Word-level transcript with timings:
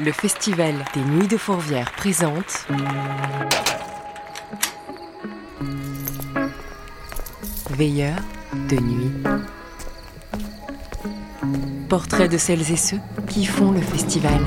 Le 0.00 0.12
Festival 0.12 0.74
des 0.94 1.00
Nuits 1.00 1.26
de 1.26 1.36
Fourvière 1.36 1.90
présente 1.90 2.68
Veilleur 7.70 8.16
de 8.70 8.76
nuit. 8.76 9.12
Portrait 11.88 12.28
de 12.28 12.38
celles 12.38 12.70
et 12.70 12.76
ceux 12.76 13.00
qui 13.28 13.44
font 13.44 13.72
le 13.72 13.80
festival. 13.80 14.38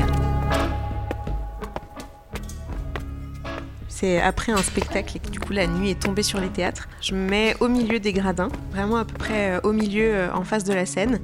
C'est 4.02 4.20
après 4.20 4.52
un 4.52 4.63
spectacle 4.63 5.18
et 5.18 5.20
que 5.20 5.29
du 5.29 5.39
coup 5.39 5.54
la 5.54 5.68
nuit 5.68 5.91
est 5.91 6.01
tombée 6.01 6.23
sur 6.23 6.39
les 6.39 6.50
théâtres. 6.50 6.89
Je 7.01 7.13
me 7.13 7.29
mets 7.29 7.55
au 7.59 7.68
milieu 7.68 8.00
des 8.00 8.13
gradins, 8.13 8.50
vraiment 8.71 8.95
à 8.95 9.05
peu 9.05 9.13
près 9.13 9.51
euh, 9.51 9.59
au 9.61 9.73
milieu 9.73 10.15
euh, 10.15 10.33
en 10.33 10.43
face 10.43 10.63
de 10.63 10.73
la 10.73 10.88
scène. 10.88 11.20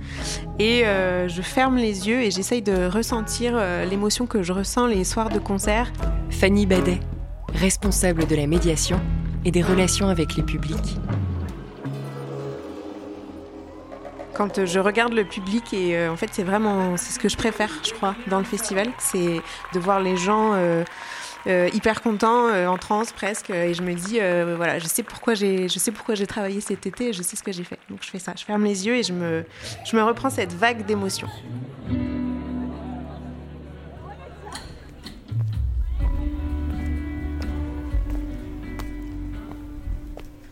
Et 0.59 0.85
euh, 0.85 1.27
je 1.27 1.41
ferme 1.41 1.77
les 1.77 2.07
yeux 2.07 2.21
et 2.21 2.29
j'essaye 2.29 2.61
de 2.61 2.85
ressentir 2.85 3.59
l'émotion 3.89 4.27
que 4.27 4.43
je 4.43 4.53
ressens 4.53 4.85
les 4.85 5.03
soirs 5.05 5.29
de 5.29 5.39
concert. 5.39 5.91
Fanny 6.29 6.67
Badet, 6.67 6.99
responsable 7.55 8.27
de 8.27 8.35
la 8.35 8.45
médiation 8.45 9.01
et 9.43 9.49
des 9.49 9.63
relations 9.63 10.09
avec 10.09 10.35
les 10.35 10.43
publics. 10.43 10.99
quand 14.35 14.65
je 14.65 14.79
regarde 14.79 15.13
le 15.13 15.23
public 15.23 15.73
et 15.73 16.07
en 16.07 16.15
fait 16.15 16.29
c'est 16.31 16.43
vraiment 16.43 16.95
c'est 16.95 17.11
ce 17.11 17.17
que 17.17 17.27
je 17.27 17.35
préfère 17.35 17.71
je 17.83 17.91
crois 17.91 18.13
dans 18.27 18.37
le 18.37 18.43
festival 18.43 18.87
c'est 18.99 19.41
de 19.73 19.79
voir 19.79 19.99
les 19.99 20.15
gens 20.15 20.51
euh, 20.53 20.83
hyper 21.45 22.01
content, 22.01 22.47
euh, 22.47 22.67
en 22.67 22.77
transe 22.77 23.11
presque, 23.11 23.49
et 23.49 23.73
je 23.73 23.81
me 23.81 23.93
dis 23.93 24.19
euh, 24.19 24.55
voilà, 24.57 24.79
je 24.79 24.87
sais 24.87 25.03
pourquoi 25.03 25.33
j'ai, 25.33 25.69
je 25.69 25.79
sais 25.79 25.91
pourquoi 25.91 26.15
j'ai 26.15 26.27
travaillé 26.27 26.61
cet 26.61 26.85
été, 26.85 27.09
et 27.09 27.13
je 27.13 27.21
sais 27.21 27.35
ce 27.35 27.43
que 27.43 27.51
j'ai 27.51 27.63
fait. 27.63 27.79
Donc 27.89 27.99
je 28.01 28.09
fais 28.09 28.19
ça, 28.19 28.33
je 28.37 28.43
ferme 28.43 28.63
les 28.63 28.85
yeux 28.85 28.95
et 28.95 29.03
je 29.03 29.13
me, 29.13 29.45
je 29.85 29.95
me 29.95 30.03
reprends 30.03 30.29
cette 30.29 30.53
vague 30.53 30.85
d'émotions. 30.85 31.29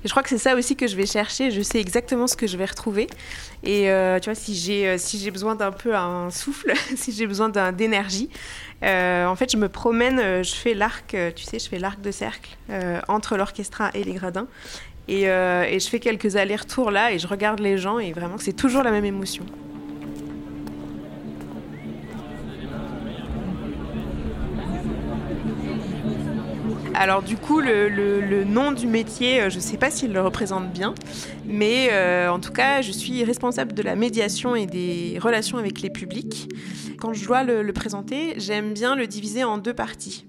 Je 0.06 0.12
crois 0.12 0.22
que 0.22 0.30
c'est 0.30 0.38
ça 0.38 0.56
aussi 0.56 0.76
que 0.76 0.88
je 0.88 0.96
vais 0.96 1.08
chercher. 1.08 1.52
Je 1.52 1.62
sais 1.62 1.82
exactement 1.82 2.28
ce 2.28 2.38
que 2.38 2.48
je 2.48 2.58
vais 2.58 2.66
retrouver. 2.66 3.08
Et 3.64 3.90
euh, 3.90 4.20
tu 4.20 4.30
vois, 4.30 4.36
si 4.36 4.56
j'ai 4.56 4.88
euh, 4.88 4.98
si 4.98 5.18
j'ai 5.18 5.32
besoin 5.32 5.56
d'un 5.56 5.72
peu 5.72 5.96
un 5.96 6.30
souffle, 6.30 6.74
si 6.96 7.12
j'ai 7.12 7.26
besoin 7.26 7.50
d'énergie, 7.72 8.30
euh, 8.84 9.26
en 9.26 9.36
fait, 9.36 9.52
je 9.52 9.58
me 9.58 9.68
promène, 9.68 10.44
je 10.44 10.56
fais 10.56 10.76
l'arc, 10.76 11.16
tu 11.36 11.44
sais, 11.44 11.58
je 11.60 11.68
fais 11.68 11.80
l'arc 11.80 12.00
de 12.02 12.12
cercle 12.12 12.56
entre 13.08 13.36
l'orchestra 13.36 13.90
et 13.94 14.04
les 14.04 14.14
gradins. 14.14 14.48
Et, 15.08 15.24
et 15.24 15.80
je 15.80 15.88
fais 15.88 16.00
quelques 16.00 16.36
allers-retours 16.36 16.90
là 16.92 17.12
et 17.12 17.20
je 17.20 17.28
regarde 17.28 17.60
les 17.60 17.78
gens 17.78 18.00
et 18.00 18.12
vraiment, 18.12 18.38
c'est 18.38 18.54
toujours 18.54 18.84
la 18.84 18.92
même 18.92 19.06
émotion. 19.06 19.46
Alors 26.98 27.22
du 27.22 27.36
coup, 27.36 27.60
le, 27.60 28.44
nom 28.46 28.72
du 28.72 28.88
métier, 28.88 29.42
euh, 29.42 29.50
je 29.50 29.58
ne 29.58 29.62
sais 29.62 29.78
pas 29.78 29.92
s'il 29.92 30.14
le 30.14 30.22
représente 30.22 30.72
bien, 30.72 30.96
mais 31.46 31.90
euh, 31.92 32.30
en 32.30 32.40
tout 32.40 32.54
cas, 32.54 32.82
je 32.82 32.92
suis 32.92 33.24
responsable 33.26 33.74
de 33.74 33.84
la 33.84 33.96
médiation 33.96 34.56
et 34.56 34.66
des 34.66 35.20
relations 35.22 35.58
avec 35.58 35.82
les 35.82 35.90
publics. 35.90 36.50
Quand 36.98 37.14
je 37.14 37.26
dois 37.26 37.44
le 37.44 37.74
présenter, 37.74 38.34
j'aime 38.38 38.74
bien 38.74 38.96
le 38.96 39.08
diviser 39.08 39.44
en 39.44 39.58
deux 39.58 39.74
parties. 39.74 40.26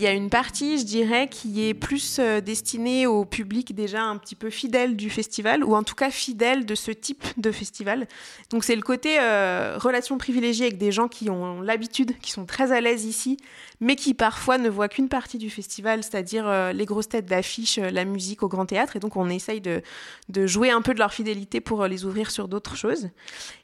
Il 0.00 0.04
y 0.04 0.06
a 0.06 0.12
une 0.12 0.30
partie, 0.30 0.78
je 0.78 0.84
dirais, 0.84 1.28
qui 1.28 1.68
est 1.68 1.74
plus 1.74 2.18
euh, 2.18 2.40
destinée 2.40 3.06
au 3.06 3.26
public 3.26 3.74
déjà 3.74 4.02
un 4.02 4.16
petit 4.16 4.34
peu 4.34 4.48
fidèle 4.48 4.96
du 4.96 5.10
festival, 5.10 5.62
ou 5.62 5.74
en 5.74 5.82
tout 5.82 5.94
cas 5.94 6.10
fidèle 6.10 6.64
de 6.64 6.74
ce 6.74 6.90
type 6.90 7.22
de 7.36 7.52
festival. 7.52 8.08
Donc 8.48 8.64
c'est 8.64 8.76
le 8.76 8.80
côté 8.80 9.18
euh, 9.20 9.76
relation 9.76 10.16
privilégiée 10.16 10.64
avec 10.64 10.78
des 10.78 10.90
gens 10.90 11.06
qui 11.06 11.28
ont 11.28 11.60
l'habitude, 11.60 12.18
qui 12.22 12.32
sont 12.32 12.46
très 12.46 12.72
à 12.72 12.80
l'aise 12.80 13.04
ici, 13.04 13.36
mais 13.80 13.96
qui 13.96 14.14
parfois 14.14 14.58
ne 14.58 14.68
voient 14.68 14.88
qu'une 14.88 15.08
partie 15.08 15.38
du 15.38 15.50
festival, 15.50 16.02
c'est-à-dire 16.02 16.46
euh, 16.46 16.72
les 16.72 16.84
grosses 16.84 17.08
têtes 17.08 17.26
d'affiches, 17.26 17.78
la 17.78 18.04
musique 18.04 18.42
au 18.42 18.48
grand 18.48 18.66
théâtre, 18.66 18.96
et 18.96 19.00
donc 19.00 19.16
on 19.16 19.28
essaye 19.28 19.60
de, 19.60 19.82
de 20.28 20.46
jouer 20.46 20.70
un 20.70 20.82
peu 20.82 20.94
de 20.94 20.98
leur 20.98 21.12
fidélité 21.12 21.60
pour 21.60 21.86
les 21.86 22.04
ouvrir 22.04 22.30
sur 22.30 22.48
d'autres 22.48 22.76
choses. 22.76 23.08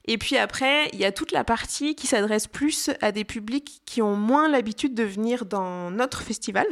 Et 0.07 0.19
puis 0.19 0.37
après, 0.37 0.89
il 0.93 0.99
y 0.99 1.05
a 1.05 1.13
toute 1.13 1.33
la 1.33 1.45
partie 1.45 1.95
qui 1.95 2.07
s'adresse 2.07 2.47
plus 2.47 2.91
à 3.01 3.13
des 3.13 3.25
publics 3.25 3.83
qui 3.85 4.03
ont 4.03 4.17
moins 4.17 4.49
l'habitude 4.49 4.95
de 4.95 5.03
venir 5.03 5.45
dans 5.45 5.91
notre 5.91 6.23
festival. 6.23 6.67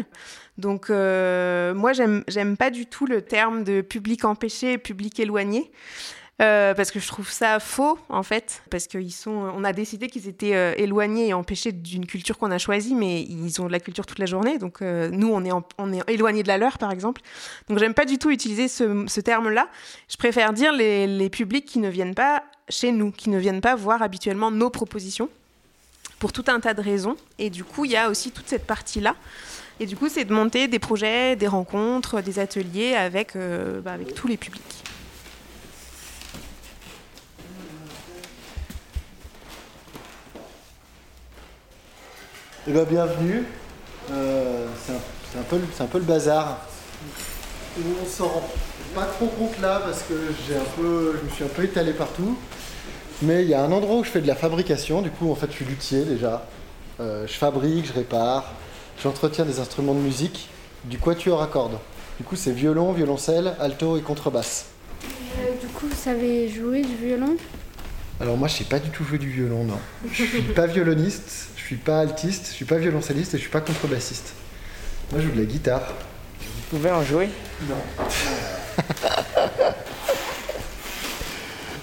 Donc 0.56 0.88
euh, 0.88 1.74
moi, 1.74 1.92
j'aime 1.92 2.56
pas 2.56 2.70
du 2.70 2.86
tout 2.86 3.06
le 3.06 3.22
terme 3.22 3.64
de 3.64 3.80
public 3.80 4.24
empêché, 4.24 4.78
public 4.78 5.18
éloigné. 5.18 5.70
Euh, 6.42 6.74
parce 6.74 6.90
que 6.90 6.98
je 6.98 7.06
trouve 7.06 7.30
ça 7.30 7.60
faux 7.60 7.96
en 8.08 8.24
fait, 8.24 8.62
parce 8.68 8.88
qu'ils 8.88 9.12
sont, 9.12 9.30
on 9.30 9.62
a 9.62 9.72
décidé 9.72 10.08
qu'ils 10.08 10.26
étaient 10.26 10.56
euh, 10.56 10.74
éloignés 10.76 11.28
et 11.28 11.32
empêchés 11.32 11.70
d'une 11.70 12.06
culture 12.06 12.38
qu'on 12.38 12.50
a 12.50 12.58
choisie, 12.58 12.96
mais 12.96 13.22
ils 13.22 13.62
ont 13.62 13.66
de 13.66 13.72
la 13.72 13.78
culture 13.78 14.04
toute 14.04 14.18
la 14.18 14.26
journée, 14.26 14.58
donc 14.58 14.80
nous 14.80 15.28
on 15.32 15.44
est, 15.44 15.52
on 15.78 15.92
est 15.92 16.02
éloignés 16.10 16.42
de 16.42 16.48
la 16.48 16.58
leur 16.58 16.78
par 16.78 16.90
exemple. 16.90 17.20
Donc 17.68 17.78
j'aime 17.78 17.94
pas 17.94 18.04
du 18.04 18.18
tout 18.18 18.30
utiliser 18.30 18.66
ce, 18.66 19.20
terme-là. 19.20 19.68
Je 20.08 20.16
préfère 20.16 20.52
dire 20.52 20.72
les, 20.72 21.06
les 21.06 21.30
publics 21.30 21.66
qui 21.66 21.78
ne 21.78 21.88
viennent 21.88 22.16
pas 22.16 22.42
chez 22.68 22.90
nous, 22.90 23.12
qui 23.12 23.30
ne 23.30 23.38
viennent 23.38 23.60
pas 23.60 23.76
voir 23.76 24.02
habituellement 24.02 24.50
nos 24.50 24.70
propositions 24.70 25.28
pour 26.18 26.32
tout 26.32 26.44
un 26.48 26.60
tas 26.60 26.74
de 26.74 26.80
raisons. 26.80 27.16
Et 27.38 27.50
du 27.50 27.64
coup, 27.64 27.84
il 27.84 27.92
y 27.92 27.96
a 27.96 28.08
aussi 28.10 28.30
toute 28.30 28.48
cette 28.48 28.66
partie-là. 28.66 29.14
Et 29.80 29.86
du 29.86 29.96
coup, 29.96 30.08
c'est 30.08 30.24
de 30.24 30.32
monter 30.32 30.68
des 30.68 30.78
projets, 30.78 31.36
des 31.36 31.48
rencontres, 31.48 32.20
des 32.20 32.38
ateliers 32.38 32.94
avec, 32.94 33.36
euh, 33.36 33.80
bah, 33.80 33.92
avec 33.92 34.14
tous 34.14 34.28
les 34.28 34.36
publics. 34.36 34.84
Eh 42.66 42.72
bien, 42.72 42.84
bienvenue. 42.84 43.42
Euh, 44.10 44.66
c'est 44.82 44.92
un, 44.92 45.40
un, 45.40 45.84
un, 45.84 45.86
peu 45.86 45.98
le 45.98 46.04
bazar. 46.04 46.60
On 47.78 48.06
s'en 48.06 48.26
rend 48.26 48.48
pas 48.94 49.04
trop 49.04 49.26
compte 49.26 49.60
là 49.60 49.82
parce 49.84 50.02
que 50.04 50.14
j'ai 50.48 50.56
un 50.56 50.64
peu, 50.74 51.18
je 51.18 51.26
me 51.26 51.30
suis 51.30 51.44
un 51.44 51.48
peu 51.48 51.64
étalé 51.64 51.92
partout. 51.92 52.38
Mais 53.20 53.42
il 53.42 53.50
y 53.50 53.54
a 53.54 53.62
un 53.62 53.70
endroit 53.70 53.96
où 53.96 54.04
je 54.04 54.08
fais 54.08 54.22
de 54.22 54.26
la 54.26 54.34
fabrication. 54.34 55.02
Du 55.02 55.10
coup, 55.10 55.30
en 55.30 55.34
fait, 55.34 55.48
je 55.50 55.56
suis 55.56 55.66
luthier 55.66 56.06
déjà. 56.06 56.46
Euh, 57.00 57.26
je 57.26 57.34
fabrique, 57.34 57.86
je 57.86 57.92
répare, 57.92 58.54
j'entretiens 59.02 59.44
des 59.44 59.60
instruments 59.60 59.94
de 59.94 60.00
musique, 60.00 60.48
du 60.84 60.96
quatuor 60.96 61.42
à 61.42 61.48
cordes. 61.48 61.78
Du 62.18 62.24
coup, 62.24 62.36
c'est 62.36 62.52
violon, 62.52 62.92
violoncelle, 62.92 63.56
alto 63.60 63.98
et 63.98 64.00
contrebasse. 64.00 64.68
Euh, 65.02 65.60
du 65.60 65.66
coup, 65.66 65.86
vous 65.86 65.94
savez 65.94 66.48
jouer 66.48 66.80
du 66.80 66.96
violon? 66.96 67.36
Alors 68.20 68.38
moi, 68.38 68.48
je 68.48 68.54
sais 68.54 68.64
pas 68.64 68.78
du 68.78 68.88
tout 68.88 69.04
jouer 69.04 69.18
du 69.18 69.28
violon, 69.28 69.64
non. 69.64 69.78
Je 70.10 70.24
suis 70.24 70.40
pas 70.42 70.66
violoniste, 70.66 71.48
suis 71.66 71.76
pas 71.76 72.00
altiste, 72.00 72.48
je 72.48 72.52
suis 72.52 72.64
pas 72.64 72.76
violoncelliste 72.76 73.34
et 73.34 73.38
je 73.38 73.42
suis 73.42 73.50
pas 73.50 73.60
contrebassiste. 73.60 74.34
Moi, 75.10 75.20
je 75.20 75.26
joue 75.28 75.32
de 75.32 75.40
la 75.40 75.46
guitare. 75.46 75.94
Vous 76.40 76.76
pouvez 76.76 76.90
en 76.90 77.02
jouer? 77.02 77.28
Non. 77.68 77.76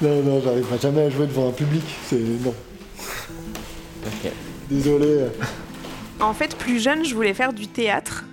non, 0.02 0.22
non, 0.24 0.42
j'arriverai 0.42 0.78
jamais 0.80 1.02
à 1.02 1.10
jouer 1.10 1.26
devant 1.28 1.50
un 1.50 1.52
public. 1.52 1.84
C'est 2.06 2.20
non. 2.20 2.54
Ok. 4.06 4.32
Désolé. 4.70 5.26
En 6.20 6.34
fait, 6.34 6.56
plus 6.56 6.80
jeune, 6.80 7.04
je 7.04 7.16
voulais 7.16 7.34
faire 7.34 7.54
du 7.54 7.68
théâtre. 7.68 8.26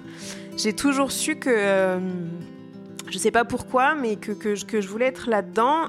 J'ai 0.57 0.75
toujours 0.75 1.13
su 1.13 1.37
que, 1.37 1.49
euh, 1.51 1.99
je 3.11 3.17
sais 3.17 3.31
pas 3.31 3.45
pourquoi, 3.45 3.95
mais 3.95 4.17
que, 4.17 4.33
que, 4.33 4.63
que 4.65 4.81
je 4.81 4.89
voulais 4.89 5.07
être 5.07 5.31
là-dedans. 5.31 5.87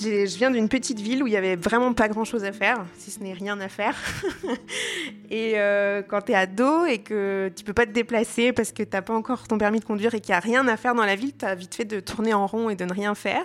Je 0.00 0.36
viens 0.36 0.50
d'une 0.50 0.68
petite 0.68 1.00
ville 1.00 1.22
où 1.22 1.26
il 1.26 1.32
y 1.32 1.36
avait 1.36 1.56
vraiment 1.56 1.92
pas 1.92 2.08
grand 2.08 2.24
chose 2.24 2.44
à 2.44 2.52
faire, 2.52 2.84
si 2.96 3.10
ce 3.10 3.20
n'est 3.20 3.32
rien 3.32 3.58
à 3.60 3.68
faire. 3.68 3.96
et 5.30 5.54
euh, 5.56 6.02
quand 6.06 6.22
tu 6.22 6.32
es 6.32 6.34
ado 6.34 6.84
et 6.84 6.98
que 6.98 7.50
tu 7.56 7.64
peux 7.64 7.72
pas 7.72 7.86
te 7.86 7.90
déplacer 7.90 8.52
parce 8.52 8.70
que 8.70 8.82
t'as 8.82 9.02
pas 9.02 9.14
encore 9.14 9.48
ton 9.48 9.58
permis 9.58 9.80
de 9.80 9.84
conduire 9.84 10.14
et 10.14 10.20
qu'il 10.20 10.32
n'y 10.32 10.36
a 10.36 10.40
rien 10.40 10.68
à 10.68 10.76
faire 10.76 10.94
dans 10.94 11.04
la 11.04 11.16
ville, 11.16 11.32
tu 11.36 11.44
as 11.44 11.54
vite 11.54 11.74
fait 11.74 11.84
de 11.84 12.00
tourner 12.00 12.32
en 12.32 12.46
rond 12.46 12.70
et 12.70 12.76
de 12.76 12.84
ne 12.84 12.92
rien 12.92 13.14
faire. 13.14 13.44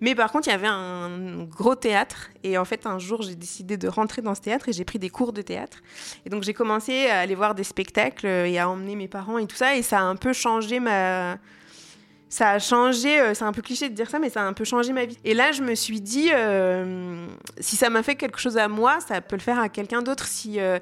Mais 0.00 0.14
par 0.14 0.32
contre, 0.32 0.48
il 0.48 0.50
y 0.50 0.54
avait 0.54 0.66
un 0.66 1.44
gros 1.44 1.76
théâtre. 1.76 2.30
Et 2.42 2.58
en 2.58 2.64
fait, 2.64 2.86
un 2.86 2.98
jour, 2.98 3.22
j'ai 3.22 3.36
décidé 3.36 3.76
de 3.76 3.86
rentrer 3.86 4.22
dans 4.22 4.34
ce 4.34 4.40
théâtre 4.40 4.68
et 4.68 4.72
j'ai 4.72 4.84
pris 4.84 4.98
des 4.98 5.10
cours 5.10 5.32
de 5.32 5.42
théâtre. 5.42 5.78
Et 6.26 6.30
donc, 6.30 6.42
j'ai 6.42 6.54
commencé 6.54 7.06
à 7.06 7.20
aller 7.20 7.34
voir 7.36 7.54
des 7.54 7.64
spectacles 7.64 8.26
et 8.26 8.58
à 8.58 8.68
emmener 8.68 8.96
mes 8.96 9.08
parents 9.08 9.38
et 9.38 9.46
tout 9.46 9.56
ça. 9.56 9.76
Et 9.76 9.82
ça 9.82 10.00
a 10.00 10.02
un 10.02 10.16
peu 10.16 10.32
changé 10.32 10.80
ma 10.80 11.38
ça 12.32 12.52
a 12.52 12.58
changé, 12.58 13.20
euh, 13.20 13.34
c'est 13.34 13.44
un 13.44 13.52
peu 13.52 13.60
cliché 13.60 13.90
de 13.90 13.94
dire 13.94 14.08
ça, 14.08 14.18
mais 14.18 14.30
ça 14.30 14.40
a 14.40 14.46
un 14.46 14.54
peu 14.54 14.64
changé 14.64 14.94
ma 14.94 15.04
vie. 15.04 15.18
Et 15.22 15.34
là, 15.34 15.52
je 15.52 15.62
me 15.62 15.74
suis 15.74 16.00
dit, 16.00 16.30
euh, 16.32 17.26
si 17.60 17.76
ça 17.76 17.90
m'a 17.90 18.02
fait 18.02 18.14
quelque 18.14 18.40
chose 18.40 18.56
à 18.56 18.68
moi, 18.68 19.00
ça 19.06 19.20
peut 19.20 19.36
le 19.36 19.42
faire 19.42 19.58
à 19.58 19.68
quelqu'un 19.68 20.00
d'autre. 20.00 20.24
Si, 20.24 20.58
euh, 20.58 20.78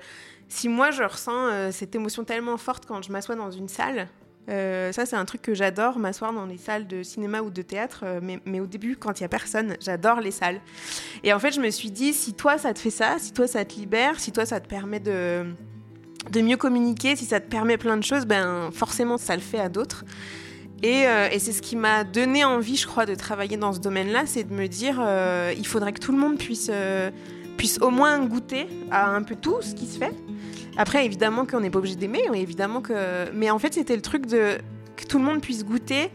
si 0.47 0.69
moi, 0.69 0.93
je 0.93 1.03
ressens 1.03 1.73
cette 1.73 1.93
émotion 1.97 2.23
tellement 2.23 2.57
forte 2.57 2.87
quand 2.87 3.03
je 3.03 3.11
m'assois 3.11 3.35
dans 3.35 3.51
une 3.51 3.67
salle, 3.67 4.07
ça, 4.47 5.07
c'est 5.07 5.17
un 5.17 5.25
truc 5.25 5.43
que 5.43 5.53
j'adore, 5.55 5.99
m'asseoir 5.99 6.33
dans 6.33 6.47
les 6.47 6.57
salles 6.57 6.87
de 6.87 7.03
cinéma 7.03 7.41
ou 7.41 7.51
de 7.51 7.63
théâtre, 7.63 8.05
mais, 8.23 8.39
mais, 8.45 8.61
au 8.61 8.67
début, 8.67 8.97
quand 8.97 9.19
il 9.19 9.23
n'y 9.23 9.27
a 9.27 9.29
personne, 9.29 9.77
j'adore 9.81 10.21
les 10.21 10.33
salles. 10.33 10.61
Et 11.25 11.33
en 11.33 11.41
fait, 11.41 11.53
je 11.53 11.61
me 11.61 11.71
suis 11.71 11.91
dit, 11.91 12.13
si 12.13 12.35
toi, 12.35 12.59
ça 12.59 12.73
te 12.75 12.79
fait 12.79 12.91
ça, 12.91 13.17
si 13.19 13.33
toi, 13.33 13.49
ça 13.49 13.65
te 13.65 13.75
libère, 13.75 14.21
si 14.21 14.31
toi, 14.31 14.47
ça 14.47 14.61
te 14.61 14.69
permet 14.69 15.01
de, 15.01 15.53
de 16.31 16.41
mieux 16.43 16.57
communiquer, 16.57 17.17
si 17.17 17.25
ça 17.25 17.41
te 17.41 17.49
permet 17.49 17.77
plein 17.77 17.97
de 17.97 18.05
choses, 18.05 18.25
ben 18.25 18.71
forcément, 18.73 19.19
ça 19.19 19.35
le 19.35 19.43
fait 19.43 19.61
à 19.61 19.69
d'autres. 19.69 20.05
Euh, 20.85 21.29
et, 21.31 21.39
c'est 21.39 21.53
ce 21.53 21.63
qui 21.63 21.77
m'a 21.77 22.05
donné 22.05 22.45
envie, 22.45 22.77
je 22.77 22.87
crois, 22.87 23.07
de 23.07 23.15
travailler 23.15 23.57
dans 23.57 23.73
ce 23.73 23.81
domaine-là, 23.81 24.23
c'est 24.27 24.45
de 24.45 24.55
me 24.55 24.67
dire, 24.67 24.99
euh, 25.01 25.53
il 25.57 25.67
faudrait 25.67 25.93
que 25.93 26.01
tout 26.01 26.13
le 26.13 26.19
monde 26.19 26.39
puisse, 26.39 26.71
euh, 26.73 27.11
puisse 27.57 27.79
au 27.81 27.91
moins 27.91 28.19
goûter 28.25 28.67
à 28.91 29.11
un 29.15 29.23
peu 29.23 29.37
tout 29.37 29.61
ce 29.61 29.75
qui 29.75 29.87
se 29.87 29.99
fait, 29.99 30.15
Après, 30.77 31.05
évidemment 31.05 31.45
qu'on 31.45 31.61
n'est 31.61 31.71
pas 31.71 31.81
obligé 31.81 31.97
d'aimer, 31.97 32.23
évidemment 32.35 32.81
que. 32.81 33.31
Mais 33.35 33.51
en 33.51 33.59
fait, 33.59 33.75
c'était 33.75 33.97
le 33.97 34.03
truc 34.03 34.27
de 34.27 34.59
que 34.97 35.05
tout 35.05 35.19
le 35.19 35.25
monde 35.25 35.41
puisse 35.41 35.65
goûter, 35.65 36.11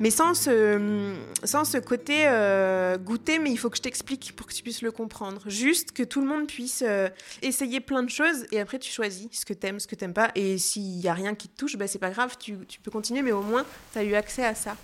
mais 0.00 0.10
sans 0.10 0.34
ce, 0.34 1.14
sans 1.44 1.64
ce 1.64 1.78
côté 1.78 2.24
euh, 2.26 2.96
goûter, 2.98 3.38
mais 3.38 3.50
il 3.50 3.56
faut 3.56 3.70
que 3.70 3.76
je 3.76 3.82
t'explique 3.82 4.34
pour 4.36 4.46
que 4.46 4.52
tu 4.52 4.62
puisses 4.62 4.82
le 4.82 4.92
comprendre. 4.92 5.42
Juste 5.46 5.92
que 5.92 6.02
tout 6.02 6.20
le 6.20 6.26
monde 6.26 6.46
puisse 6.46 6.82
euh, 6.86 7.08
essayer 7.42 7.80
plein 7.80 8.02
de 8.02 8.10
choses 8.10 8.46
et 8.52 8.60
après 8.60 8.78
tu 8.78 8.90
choisis 8.90 9.28
ce 9.32 9.44
que 9.44 9.52
t'aimes, 9.52 9.80
ce 9.80 9.86
que 9.86 9.94
t'aimes 9.94 10.14
pas. 10.14 10.30
Et 10.34 10.58
s'il 10.58 11.00
y 11.00 11.08
a 11.08 11.14
rien 11.14 11.34
qui 11.34 11.48
te 11.48 11.56
touche, 11.56 11.76
bah, 11.76 11.86
c'est 11.86 11.98
pas 11.98 12.10
grave, 12.10 12.36
tu, 12.38 12.56
tu 12.68 12.80
peux 12.80 12.90
continuer, 12.90 13.22
mais 13.22 13.32
au 13.32 13.42
moins 13.42 13.64
tu 13.92 13.98
as 13.98 14.04
eu 14.04 14.14
accès 14.14 14.44
à 14.44 14.54
ça. 14.54 14.76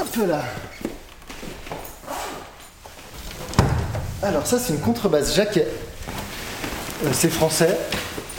Un 0.00 0.06
peu 0.12 0.26
là. 0.26 0.44
Alors 4.22 4.46
ça 4.46 4.58
c'est 4.58 4.72
une 4.72 4.80
contrebasse 4.80 5.34
jaquet. 5.34 5.68
Euh, 7.04 7.10
c'est 7.12 7.30
français. 7.30 7.78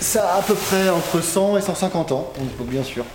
Ça 0.01 0.33
a 0.33 0.39
à 0.39 0.41
peu 0.41 0.55
près 0.55 0.89
entre 0.89 1.21
100 1.21 1.57
et 1.57 1.61
150 1.61 2.11
ans, 2.13 2.33
on 2.39 2.63
bien 2.63 2.83
sûr. 2.83 3.05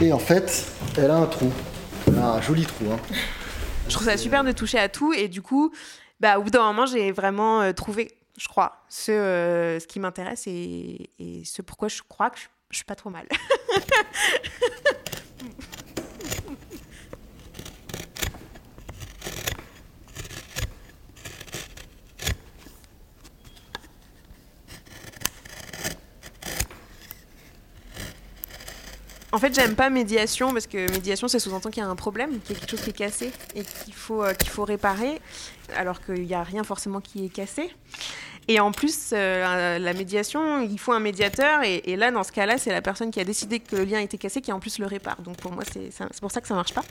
Et 0.00 0.12
en 0.12 0.18
fait, 0.18 0.66
elle 0.96 1.10
a 1.10 1.16
un 1.16 1.26
trou. 1.26 1.52
Elle 2.06 2.18
a 2.18 2.32
un 2.32 2.40
joli 2.40 2.64
trou. 2.64 2.84
Hein. 2.92 2.98
Je 3.88 3.94
trouve 3.94 4.06
ça 4.06 4.16
super 4.16 4.44
de 4.44 4.52
toucher 4.52 4.78
à 4.78 4.88
tout 4.88 5.12
et 5.12 5.28
du 5.28 5.42
coup, 5.42 5.72
bah, 6.20 6.38
au 6.38 6.42
bout 6.42 6.50
d'un 6.50 6.62
moment, 6.62 6.86
j'ai 6.86 7.12
vraiment 7.12 7.60
euh, 7.60 7.72
trouvé, 7.72 8.16
je 8.38 8.48
crois, 8.48 8.84
ce, 8.88 9.12
euh, 9.12 9.80
qui 9.80 9.98
m'intéresse 10.00 10.46
et, 10.46 11.10
et, 11.18 11.42
ce 11.44 11.60
pourquoi 11.60 11.88
je 11.88 12.00
crois 12.08 12.30
que 12.30 12.38
je, 12.38 12.44
je 12.70 12.76
suis 12.76 12.84
pas 12.84 12.94
trop 12.94 13.10
mal. 13.10 13.26
En 29.34 29.38
fait, 29.38 29.52
j'aime 29.52 29.74
pas 29.74 29.90
médiation 29.90 30.52
parce 30.52 30.68
que 30.68 30.88
médiation, 30.92 31.26
ça 31.26 31.40
sous-entend 31.40 31.68
qu'il 31.68 31.82
y 31.82 31.86
a 31.86 31.88
un 31.88 31.96
problème, 31.96 32.38
qu'il 32.38 32.54
y 32.54 32.56
a 32.56 32.60
quelque 32.60 32.70
chose 32.70 32.82
qui 32.82 32.90
est 32.90 32.96
cassé 32.96 33.32
et 33.56 33.64
qu'il 33.64 33.92
faut, 33.92 34.22
euh, 34.22 34.32
qu'il 34.32 34.48
faut 34.48 34.62
réparer, 34.62 35.20
alors 35.74 36.00
qu'il 36.00 36.22
n'y 36.22 36.34
a 36.34 36.44
rien 36.44 36.62
forcément 36.62 37.00
qui 37.00 37.26
est 37.26 37.30
cassé. 37.30 37.68
Et 38.46 38.60
en 38.60 38.70
plus, 38.70 39.10
euh, 39.12 39.80
la 39.80 39.92
médiation, 39.92 40.60
il 40.60 40.78
faut 40.78 40.92
un 40.92 41.00
médiateur, 41.00 41.64
et, 41.64 41.96
là, 41.96 42.12
dans 42.12 42.22
ce 42.22 42.30
cas-là, 42.30 42.58
c'est 42.58 42.70
la 42.70 42.80
personne 42.80 43.10
qui 43.10 43.18
a 43.18 43.24
décidé 43.24 43.58
que 43.58 43.74
le 43.74 43.82
lien 43.82 43.98
était 43.98 44.18
cassé 44.18 44.40
qui 44.40 44.52
en 44.52 44.60
plus 44.60 44.78
le 44.78 44.86
répare. 44.86 45.20
Donc 45.22 45.38
pour 45.38 45.50
moi, 45.50 45.64
c'est, 45.64 45.90
c'est 45.90 46.20
pour 46.20 46.30
ça 46.30 46.40
que 46.40 46.46
ça 46.46 46.54
marche 46.54 46.72
pas. 46.72 46.84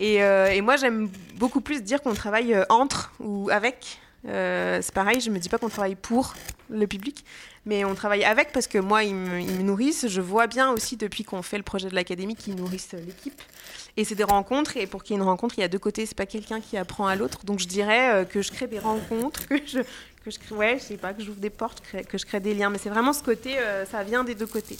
Euh, 0.00 0.48
et 0.48 0.60
moi, 0.60 0.74
j'aime 0.78 1.08
beaucoup 1.36 1.60
plus 1.60 1.84
dire 1.84 2.02
qu'on 2.02 2.14
travaille 2.14 2.56
entre 2.70 3.12
ou 3.20 3.50
avec. 3.52 4.00
C'est 4.24 4.94
pareil, 4.94 5.20
je 5.20 5.30
me 5.30 5.38
dis 5.38 5.48
pas 5.48 5.58
qu'on 5.58 5.68
travaille 5.68 5.94
pour 5.94 6.34
le 6.70 6.86
public, 6.86 7.24
mais 7.68 7.84
on 7.84 7.94
travaille 7.94 8.24
avec 8.24 8.52
parce 8.52 8.66
que 8.66 8.78
moi, 8.78 9.04
ils 9.04 9.14
me, 9.14 9.40
nourrissent. 9.62 10.08
Je 10.08 10.22
vois 10.22 10.46
bien 10.46 10.70
aussi 10.70 10.96
depuis 10.96 11.22
qu'on 11.22 11.42
fait 11.42 11.58
le 11.58 11.62
projet 11.62 11.90
de 11.90 11.94
l'académie 11.94 12.34
qu'ils 12.34 12.54
nourrissent 12.54 12.92
l'équipe. 12.92 13.42
Et 13.98 14.04
c'est 14.04 14.14
des 14.14 14.24
rencontres. 14.24 14.78
Et 14.78 14.86
pour 14.86 15.02
qu'il 15.02 15.14
y 15.14 15.18
ait 15.18 15.22
une 15.22 15.28
rencontre, 15.28 15.58
il 15.58 15.60
y 15.60 15.64
a 15.64 15.68
deux 15.68 15.78
côtés. 15.78 16.06
C'est 16.06 16.16
pas 16.16 16.24
quelqu'un 16.24 16.62
qui 16.62 16.78
apprend 16.78 17.06
à 17.06 17.14
l'autre. 17.14 17.44
Donc 17.44 17.58
je 17.58 17.66
dirais 17.66 18.14
euh, 18.14 18.24
que 18.24 18.40
je 18.40 18.50
crée 18.52 18.68
des 18.68 18.78
rencontres, 18.78 19.46
que 19.48 19.56
je, 19.66 19.80
que 20.24 20.30
je 20.30 20.38
crée, 20.38 20.54
ouais, 20.54 20.78
je 20.78 20.84
sais 20.84 20.96
pas, 20.96 21.12
que 21.12 21.22
j'ouvre 21.22 21.40
des 21.40 21.50
portes, 21.50 21.82
que 22.08 22.16
je 22.16 22.24
crée 22.24 22.40
des 22.40 22.54
liens. 22.54 22.70
Mais 22.70 22.78
c'est 22.78 22.88
vraiment 22.88 23.12
ce 23.12 23.22
côté, 23.22 23.58
euh, 23.58 23.84
ça 23.84 24.02
vient 24.02 24.24
des 24.24 24.34
deux 24.34 24.46
côtés. 24.46 24.78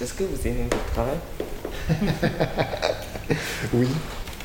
Est-ce 0.00 0.14
que 0.14 0.24
vous 0.24 0.46
aimez 0.48 0.64
votre 0.64 0.92
travail? 0.92 1.18
Oui. 3.74 3.88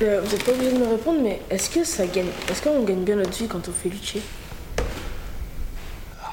Vous 0.01 0.31
n'êtes 0.31 0.43
pas 0.43 0.51
obligé 0.51 0.71
de 0.71 0.77
me 0.77 0.87
répondre, 0.87 1.19
mais 1.21 1.39
est-ce 1.49 1.69
que 1.69 1.83
ça 1.83 2.05
gagne, 2.07 2.25
est-ce 2.49 2.61
qu'on 2.61 2.83
gagne 2.83 3.03
bien 3.03 3.15
notre 3.15 3.37
vie 3.37 3.47
quand 3.47 3.67
on 3.67 3.71
fait 3.71 3.89
lutter 3.89 4.21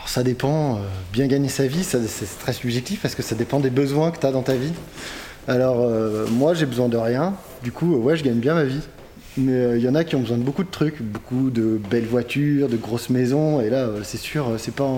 ça 0.08 0.22
dépend. 0.22 0.76
Euh, 0.76 0.78
bien 1.12 1.26
gagner 1.26 1.48
sa 1.48 1.66
vie, 1.66 1.84
c'est 1.84 2.00
très 2.40 2.54
subjectif 2.54 3.02
parce 3.02 3.14
que 3.14 3.22
ça 3.22 3.34
dépend 3.34 3.60
des 3.60 3.70
besoins 3.70 4.10
que 4.10 4.18
tu 4.18 4.26
as 4.26 4.32
dans 4.32 4.42
ta 4.42 4.54
vie. 4.54 4.72
Alors, 5.46 5.80
euh, 5.80 6.26
moi, 6.30 6.54
j'ai 6.54 6.66
besoin 6.66 6.88
de 6.88 6.96
rien. 6.96 7.34
Du 7.62 7.72
coup, 7.72 7.94
ouais, 7.96 8.16
je 8.16 8.24
gagne 8.24 8.38
bien 8.38 8.54
ma 8.54 8.64
vie. 8.64 8.80
Mais 9.36 9.52
il 9.52 9.54
euh, 9.54 9.78
y 9.78 9.88
en 9.88 9.94
a 9.94 10.04
qui 10.04 10.16
ont 10.16 10.20
besoin 10.20 10.38
de 10.38 10.42
beaucoup 10.42 10.64
de 10.64 10.70
trucs, 10.70 11.02
beaucoup 11.02 11.50
de 11.50 11.78
belles 11.90 12.06
voitures, 12.06 12.68
de 12.68 12.76
grosses 12.76 13.10
maisons. 13.10 13.60
Et 13.60 13.68
là, 13.68 13.86
c'est 14.02 14.18
sûr, 14.18 14.54
c'est 14.56 14.74
pas. 14.74 14.90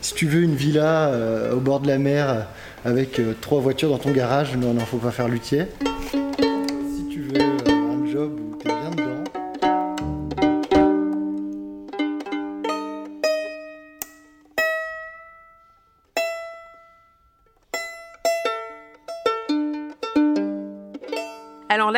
Si 0.00 0.14
tu 0.14 0.26
veux 0.26 0.42
une 0.42 0.56
villa 0.56 1.12
au 1.52 1.60
bord 1.60 1.80
de 1.80 1.88
la 1.88 1.98
mer 1.98 2.46
avec 2.84 3.20
trois 3.40 3.60
voitures 3.60 3.90
dans 3.90 3.98
ton 3.98 4.10
garage, 4.10 4.56
non, 4.56 4.72
non, 4.72 4.80
faut 4.80 4.96
pas 4.96 5.10
faire 5.10 5.28
luthier. 5.28 5.66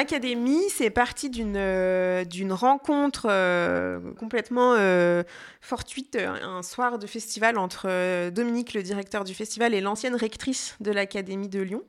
L'académie, 0.08 0.70
c'est 0.70 0.88
parti 0.88 1.28
d'une 1.28 1.58
euh, 1.58 2.24
rencontre 2.48 3.26
euh, 3.28 4.00
complètement 4.14 4.72
euh, 4.78 5.22
fortuite 5.60 6.16
un 6.16 6.62
soir 6.62 6.98
de 6.98 7.06
festival 7.06 7.58
entre 7.58 8.30
Dominique, 8.30 8.72
le 8.72 8.82
directeur 8.82 9.24
du 9.24 9.34
festival, 9.34 9.74
et 9.74 9.82
l'ancienne 9.82 10.14
rectrice 10.14 10.76
de 10.80 10.92
l'académie 10.92 11.50
de 11.50 11.60
Lyon. 11.60 11.82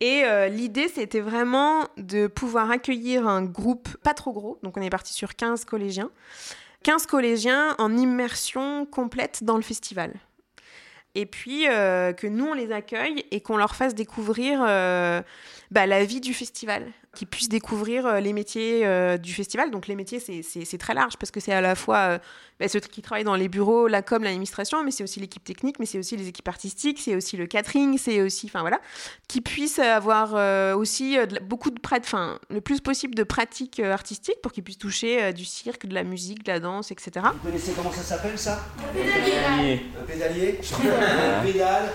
Et 0.00 0.24
l'idée, 0.50 0.88
c'était 0.88 1.20
vraiment 1.20 1.86
de 1.96 2.26
pouvoir 2.26 2.70
accueillir 2.70 3.26
un 3.26 3.42
groupe 3.42 3.88
pas 4.02 4.12
trop 4.12 4.32
gros, 4.32 4.58
donc 4.62 4.76
on 4.76 4.82
est 4.82 4.90
parti 4.90 5.14
sur 5.14 5.34
15 5.34 5.64
collégiens, 5.64 6.10
15 6.82 7.06
collégiens 7.06 7.74
en 7.78 7.96
immersion 7.96 8.84
complète 8.84 9.44
dans 9.44 9.56
le 9.56 9.62
festival. 9.62 10.12
Et 11.14 11.24
puis 11.24 11.62
que 11.64 12.26
nous 12.26 12.44
on 12.44 12.52
les 12.52 12.70
accueille 12.72 13.24
et 13.30 13.40
qu'on 13.40 13.56
leur 13.56 13.74
fasse 13.74 13.94
découvrir 13.94 14.58
bah, 14.58 15.86
la 15.86 16.04
vie 16.04 16.20
du 16.20 16.34
festival 16.34 16.92
qui 17.16 17.26
puissent 17.26 17.48
découvrir 17.48 18.06
euh, 18.06 18.20
les 18.20 18.32
métiers 18.32 18.86
euh, 18.86 19.16
du 19.16 19.32
festival. 19.32 19.70
Donc 19.70 19.88
les 19.88 19.96
métiers, 19.96 20.20
c'est 20.20 20.78
très 20.78 20.94
large 20.94 21.16
parce 21.16 21.30
que 21.30 21.40
c'est 21.40 21.52
à 21.52 21.62
la 21.62 21.74
fois 21.74 21.96
euh, 21.96 22.18
bah, 22.60 22.68
ceux 22.68 22.78
qui 22.78 23.02
travaillent 23.02 23.24
dans 23.24 23.34
les 23.34 23.48
bureaux, 23.48 23.88
la 23.88 24.02
com, 24.02 24.22
l'administration, 24.22 24.84
mais 24.84 24.90
c'est 24.90 25.02
aussi 25.02 25.18
l'équipe 25.18 25.42
technique, 25.42 25.78
mais 25.80 25.86
c'est 25.86 25.98
aussi 25.98 26.16
les 26.16 26.28
équipes 26.28 26.46
artistiques, 26.46 27.00
c'est 27.00 27.16
aussi 27.16 27.36
le 27.36 27.46
catering, 27.46 27.98
c'est 27.98 28.20
aussi, 28.20 28.46
enfin 28.46 28.60
voilà, 28.60 28.80
qui 29.28 29.40
puissent 29.40 29.78
avoir 29.78 30.76
aussi 30.76 31.16
beaucoup 31.42 31.70
de 31.70 31.80
enfin 31.86 32.38
le 32.50 32.60
plus 32.60 32.80
possible 32.80 33.14
de 33.14 33.22
pratiques 33.22 33.80
artistiques 33.80 34.40
pour 34.42 34.52
qu'ils 34.52 34.64
puissent 34.64 34.78
toucher 34.78 35.32
du 35.32 35.44
cirque, 35.44 35.86
de 35.86 35.94
la 35.94 36.04
musique, 36.04 36.44
de 36.44 36.52
la 36.52 36.60
danse, 36.60 36.90
etc. 36.90 37.26
Vous 37.32 37.48
connaissez 37.48 37.72
comment 37.72 37.92
ça 37.92 38.02
s'appelle 38.02 38.38
ça? 38.38 38.64
Un 38.78 38.92
pédalier. 38.92 39.82
Un 40.00 40.04
pédalier. 40.04 40.60
Un 41.40 41.44
pédale. 41.44 41.92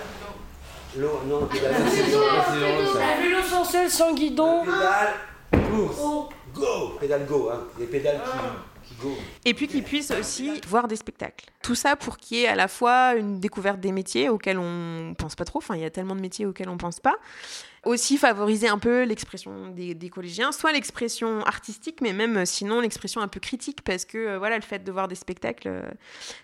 L'eau, 0.98 1.22
non, 1.26 1.48
pédale. 1.48 1.74
Un 1.74 3.22
vélo 3.22 3.42
sans 3.44 3.64
selle, 3.64 3.90
sans 3.90 4.14
guidon. 4.14 4.66
Pédale, 4.66 5.14
course, 5.72 6.30
go. 6.54 6.98
Pédale 7.00 7.26
go, 7.26 7.50
hein. 7.50 7.64
Des 7.78 7.86
pédales 7.86 8.20
qui, 8.84 8.96
go. 8.96 9.14
Et 9.46 9.54
puis 9.54 9.70
qu'ils 9.70 9.84
puissent 9.84 10.12
aussi 10.12 10.60
voir 10.68 10.90
des 10.90 10.98
spectacles. 10.98 11.46
Tout 11.64 11.76
ça 11.76 11.96
pour 11.96 12.18
qu'il 12.18 12.38
y 12.38 12.44
ait 12.44 12.48
à 12.48 12.56
la 12.56 12.68
fois 12.68 13.16
une 13.16 13.40
découverte 13.40 13.80
des 13.80 13.94
métiers 13.94 14.28
auxquels 14.28 14.60
on 14.60 15.14
pense 15.18 15.36
pas 15.36 15.46
trop. 15.46 15.60
Enfin, 15.60 15.76
il 15.76 15.82
y 15.82 15.86
a 15.86 15.90
tellement 15.90 16.16
de 16.16 16.22
métiers 16.22 16.46
auxquels 16.46 16.68
on 16.68 16.78
pense 16.78 17.00
pas. 17.00 17.16
Aussi 17.86 18.18
favoriser 18.18 18.68
un 18.68 18.78
peu 18.78 19.04
l'expression 19.04 19.70
des, 19.70 19.96
des, 19.96 20.10
collégiens, 20.10 20.52
soit 20.52 20.74
l'expression 20.74 21.40
artistique, 21.44 22.00
mais 22.02 22.12
même 22.12 22.46
sinon 22.46 22.82
l'expression 22.82 23.22
un 23.22 23.30
peu 23.30 23.40
critique, 23.40 23.82
parce 23.84 24.04
que 24.04 24.18
euh, 24.18 24.38
voilà, 24.38 24.58
le 24.58 24.62
fait 24.62 24.84
de 24.84 24.92
voir 24.92 25.08
des 25.08 25.16
spectacles, 25.16 25.68
euh, 25.68 25.82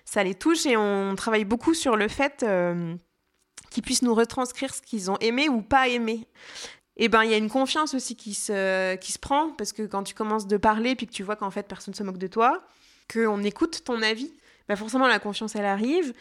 ça 0.05 0.23
les 0.23 0.35
touche. 0.35 0.65
Et 0.65 0.77
on 0.77 1.15
travaille 1.15 1.45
beaucoup 1.45 1.73
sur 1.73 1.97
le 1.97 2.07
fait 2.07 2.43
euh, 2.43 2.95
qu'ils 3.69 3.83
puissent 3.83 4.01
nous 4.01 4.15
retranscrire 4.15 4.73
ce 4.73 4.81
qu'ils 4.81 5.11
ont 5.11 5.17
aimé 5.19 5.49
ou 5.49 5.61
pas 5.61 5.87
aimé. 5.87 6.27
Et 6.99 7.05
eh 7.05 7.09
ben 7.09 7.23
il 7.23 7.29
y 7.29 7.33
a 7.35 7.37
une 7.37 7.49
confiance 7.49 7.93
aussi 7.93 8.15
qui 8.15 8.33
se, 8.33 8.95
qui 8.95 9.11
se 9.11 9.19
prend 9.19 9.51
parce 9.51 9.71
que 9.71 9.83
quand 9.83 10.01
tu 10.01 10.15
commences 10.15 10.47
de 10.47 10.57
parler 10.57 10.95
puis 10.95 11.05
que 11.05 11.11
tu 11.11 11.21
vois 11.21 11.35
qu'en 11.35 11.51
fait 11.51 11.67
personne 11.67 11.93
se 11.93 12.01
moque 12.01 12.17
de 12.17 12.25
toi, 12.25 12.63
qu'on 13.13 13.43
écoute 13.43 13.83
ton 13.83 14.01
avis, 14.01 14.33
ben 14.67 14.75
forcément 14.75 15.07
la 15.07 15.19
confiance 15.19 15.55
elle 15.55 15.65
arrive. 15.65 16.13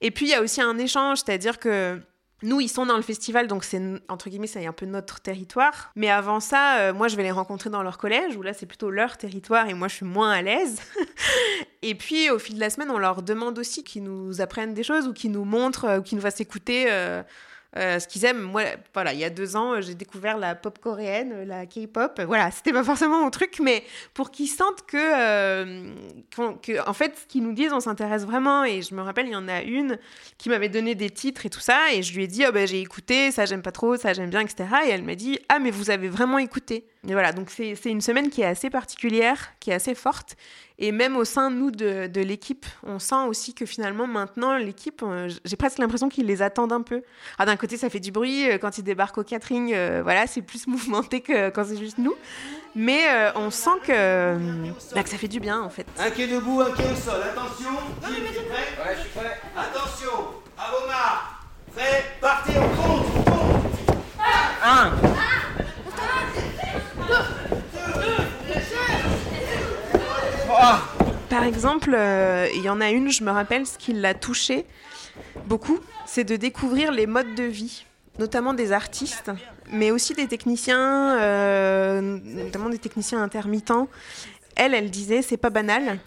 Et 0.00 0.12
puis 0.12 0.26
il 0.26 0.28
y 0.28 0.34
a 0.34 0.40
aussi 0.40 0.60
un 0.60 0.78
échange, 0.78 1.18
c'est-à-dire 1.18 1.58
que 1.58 2.00
nous, 2.42 2.60
ils 2.60 2.68
sont 2.68 2.86
dans 2.86 2.96
le 2.96 3.02
festival, 3.02 3.46
donc 3.46 3.64
c'est 3.64 3.80
entre 4.08 4.28
guillemets, 4.28 4.46
c'est 4.46 4.66
un 4.66 4.72
peu 4.72 4.86
notre 4.86 5.20
territoire. 5.20 5.92
Mais 5.94 6.10
avant 6.10 6.40
ça, 6.40 6.78
euh, 6.78 6.92
moi, 6.92 7.08
je 7.08 7.16
vais 7.16 7.22
les 7.22 7.30
rencontrer 7.30 7.70
dans 7.70 7.82
leur 7.82 7.98
collège, 7.98 8.36
où 8.36 8.42
là, 8.42 8.52
c'est 8.52 8.66
plutôt 8.66 8.90
leur 8.90 9.16
territoire 9.16 9.68
et 9.68 9.74
moi, 9.74 9.88
je 9.88 9.96
suis 9.96 10.06
moins 10.06 10.30
à 10.30 10.42
l'aise. 10.42 10.80
et 11.82 11.96
puis, 11.96 12.30
au 12.30 12.38
fil 12.38 12.54
de 12.54 12.60
la 12.60 12.70
semaine, 12.70 12.90
on 12.90 12.98
leur 12.98 13.22
demande 13.22 13.58
aussi 13.58 13.82
qu'ils 13.82 14.04
nous 14.04 14.40
apprennent 14.40 14.72
des 14.72 14.84
choses 14.84 15.08
ou 15.08 15.12
qu'ils 15.12 15.32
nous 15.32 15.44
montrent, 15.44 15.84
euh, 15.84 15.98
ou 15.98 16.02
qu'ils 16.02 16.16
nous 16.16 16.22
fassent 16.22 16.40
écouter. 16.40 16.86
Euh, 16.88 17.22
euh, 17.78 17.98
ce 17.98 18.06
qu'ils 18.06 18.26
aiment. 18.26 18.42
Moi, 18.42 18.64
voilà, 18.92 19.14
il 19.14 19.18
y 19.18 19.24
a 19.24 19.30
deux 19.30 19.56
ans, 19.56 19.80
j'ai 19.80 19.94
découvert 19.94 20.36
la 20.36 20.54
pop 20.54 20.78
coréenne, 20.78 21.44
la 21.44 21.64
K-pop. 21.64 22.20
Voilà, 22.26 22.50
c'était 22.50 22.70
pas 22.74 22.84
forcément 22.84 23.22
mon 23.22 23.30
truc, 23.30 23.60
mais 23.62 23.82
pour 24.12 24.30
qu'ils 24.30 24.48
sentent 24.48 24.84
que, 24.86 25.88
en 26.36 26.92
fait, 26.92 27.16
ce 27.18 27.26
qu'ils 27.26 27.42
nous 27.42 27.54
disent, 27.54 27.72
on 27.72 27.80
s'intéresse 27.80 28.26
vraiment. 28.26 28.64
Et 28.64 28.82
je 28.82 28.94
me 28.94 29.00
rappelle, 29.00 29.26
il 29.26 29.32
y 29.32 29.36
en 29.36 29.48
a 29.48 29.62
une 29.62 29.98
qui 30.36 30.50
m'avait 30.50 30.68
donné 30.68 30.94
des 30.94 31.08
titres 31.08 31.46
et 31.46 31.48
tout 31.48 31.60
ça, 31.60 31.94
et 31.94 32.02
je 32.02 32.14
lui 32.14 32.24
ai 32.24 32.26
dit, 32.26 32.44
oh, 32.46 32.52
ben, 32.52 32.68
j'ai 32.68 32.82
écouté, 32.82 33.30
ça 33.30 33.46
j'aime 33.46 33.62
pas 33.62 33.72
trop, 33.72 33.96
ça 33.96 34.12
j'aime 34.12 34.28
bien, 34.28 34.40
etc. 34.40 34.66
Et 34.86 34.90
elle 34.90 35.02
m'a 35.02 35.14
dit, 35.14 35.38
ah, 35.48 35.58
mais 35.58 35.70
vous 35.70 35.88
avez 35.88 36.10
vraiment 36.10 36.36
écouté. 36.36 36.84
Et 37.08 37.12
voilà, 37.14 37.32
donc 37.32 37.50
c'est 37.50 37.74
c'est 37.74 37.90
une 37.90 38.00
semaine 38.00 38.30
qui 38.30 38.42
est 38.42 38.46
assez 38.46 38.70
particulière, 38.70 39.48
qui 39.58 39.70
est 39.70 39.74
assez 39.74 39.94
forte. 39.96 40.36
Et 40.78 40.92
même 40.92 41.16
au 41.16 41.24
sein, 41.24 41.50
nous, 41.50 41.72
de, 41.72 42.06
de 42.06 42.20
l'équipe, 42.20 42.64
on 42.84 43.00
sent 43.00 43.24
aussi 43.26 43.54
que 43.54 43.66
finalement, 43.66 44.06
maintenant, 44.06 44.56
l'équipe, 44.56 45.02
euh, 45.02 45.28
j'ai 45.44 45.56
presque 45.56 45.78
l'impression 45.78 46.08
qu'ils 46.08 46.26
les 46.26 46.42
attendent 46.42 46.72
un 46.72 46.80
peu. 46.82 47.02
Ah, 47.38 47.44
d'un 47.46 47.56
côté, 47.56 47.76
ça 47.76 47.90
fait 47.90 47.98
du 47.98 48.12
bruit. 48.12 48.48
euh, 48.48 48.58
Quand 48.58 48.78
ils 48.78 48.84
débarquent 48.84 49.18
au 49.18 49.24
catering, 49.24 49.72
euh, 49.74 50.00
voilà, 50.04 50.28
c'est 50.28 50.42
plus 50.42 50.66
mouvementé 50.68 51.20
que 51.22 51.50
quand 51.50 51.64
c'est 51.64 51.76
juste 51.76 51.98
nous. 51.98 52.14
Mais 52.76 53.00
euh, 53.10 53.32
on 53.34 53.50
sent 53.50 53.70
que, 53.84 54.36
bah, 54.94 55.02
que 55.02 55.08
ça 55.08 55.18
fait 55.18 55.28
du 55.28 55.40
bien, 55.40 55.60
en 55.60 55.70
fait. 55.70 55.86
Un 55.98 56.10
qui 56.10 56.22
est 56.22 56.28
debout, 56.28 56.60
un 56.60 56.70
qui 56.70 56.82
est 56.82 56.92
au 56.92 56.94
sol. 56.96 57.20
Attention. 57.20 57.70
Tu 58.06 58.12
es 58.12 58.44
prêt? 58.44 58.84
Ouais, 58.84 58.94
je 58.96 59.00
suis 59.00 59.10
prêt. 59.10 59.40
Attention. 59.56 60.10
À 60.56 60.70
vos 60.70 60.86
marques. 60.86 61.32
Prêt 61.74 62.04
Partez, 62.20 62.52
on 62.58 62.82
compte. 62.82 63.06
On 63.16 63.22
compte. 63.24 63.96
Un 64.64 64.90
Par 71.28 71.44
exemple, 71.44 71.94
euh, 71.94 72.46
il 72.54 72.62
y 72.62 72.68
en 72.68 72.80
a 72.80 72.90
une, 72.90 73.10
je 73.10 73.24
me 73.24 73.30
rappelle, 73.30 73.66
ce 73.66 73.78
qui 73.78 73.92
l'a 73.92 74.14
touchée 74.14 74.64
beaucoup, 75.46 75.78
c'est 76.06 76.24
de 76.24 76.36
découvrir 76.36 76.92
les 76.92 77.06
modes 77.06 77.34
de 77.34 77.44
vie, 77.44 77.84
notamment 78.18 78.54
des 78.54 78.72
artistes, 78.72 79.30
mais 79.72 79.90
aussi 79.90 80.14
des 80.14 80.28
techniciens, 80.28 81.18
euh, 81.20 82.00
notamment 82.22 82.68
des 82.68 82.78
techniciens 82.78 83.22
intermittents. 83.22 83.88
Elle, 84.56 84.74
elle 84.74 84.90
disait, 84.90 85.22
c'est 85.22 85.36
pas 85.36 85.50
banal. 85.50 85.98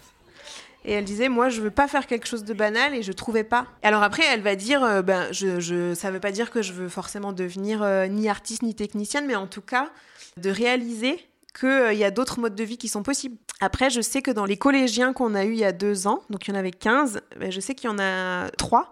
Et 0.84 0.92
elle 0.92 1.04
disait, 1.04 1.28
moi, 1.28 1.48
je 1.48 1.60
veux 1.60 1.72
pas 1.72 1.88
faire 1.88 2.06
quelque 2.06 2.28
chose 2.28 2.44
de 2.44 2.54
banal 2.54 2.94
et 2.94 3.02
je 3.02 3.10
trouvais 3.12 3.42
pas. 3.42 3.66
Alors 3.82 4.04
après, 4.04 4.22
elle 4.32 4.42
va 4.42 4.54
dire, 4.54 4.84
euh, 4.84 5.02
ben, 5.02 5.26
je, 5.32 5.58
je, 5.58 5.94
ça 5.94 6.12
veut 6.12 6.20
pas 6.20 6.30
dire 6.30 6.50
que 6.50 6.62
je 6.62 6.72
veux 6.72 6.88
forcément 6.88 7.32
devenir 7.32 7.82
euh, 7.82 8.06
ni 8.06 8.28
artiste 8.28 8.62
ni 8.62 8.74
technicienne, 8.74 9.26
mais 9.26 9.34
en 9.34 9.48
tout 9.48 9.60
cas, 9.60 9.90
de 10.36 10.48
réaliser 10.48 11.18
qu'il 11.58 11.96
y 11.98 12.04
a 12.04 12.10
d'autres 12.10 12.38
modes 12.40 12.54
de 12.54 12.64
vie 12.64 12.76
qui 12.78 12.88
sont 12.88 13.02
possibles. 13.02 13.36
Après, 13.60 13.88
je 13.90 14.00
sais 14.00 14.20
que 14.22 14.30
dans 14.30 14.44
les 14.44 14.56
collégiens 14.58 15.12
qu'on 15.12 15.34
a 15.34 15.44
eu 15.44 15.52
il 15.52 15.58
y 15.58 15.64
a 15.64 15.72
deux 15.72 16.06
ans, 16.06 16.20
donc 16.30 16.46
il 16.46 16.50
y 16.52 16.56
en 16.56 16.58
avait 16.58 16.70
15, 16.70 17.20
ben, 17.38 17.50
je 17.50 17.60
sais 17.60 17.74
qu'il 17.74 17.88
y 17.88 17.92
en 17.92 17.98
a 17.98 18.50
trois 18.58 18.90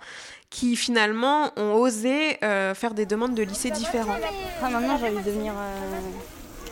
qui 0.50 0.76
finalement 0.76 1.50
ont 1.56 1.75
osé 1.75 2.38
euh, 2.44 2.75
faire 2.75 2.94
des 2.94 3.06
demandes 3.06 3.35
de 3.35 3.42
lycées 3.42 3.71
différents. 3.71 4.16
Enfin, 4.59 4.71
maintenant, 4.71 4.97
j'ai 4.99 5.09
envie 5.09 5.16
de 5.18 5.23
devenir. 5.23 5.52
euh, 5.52 5.99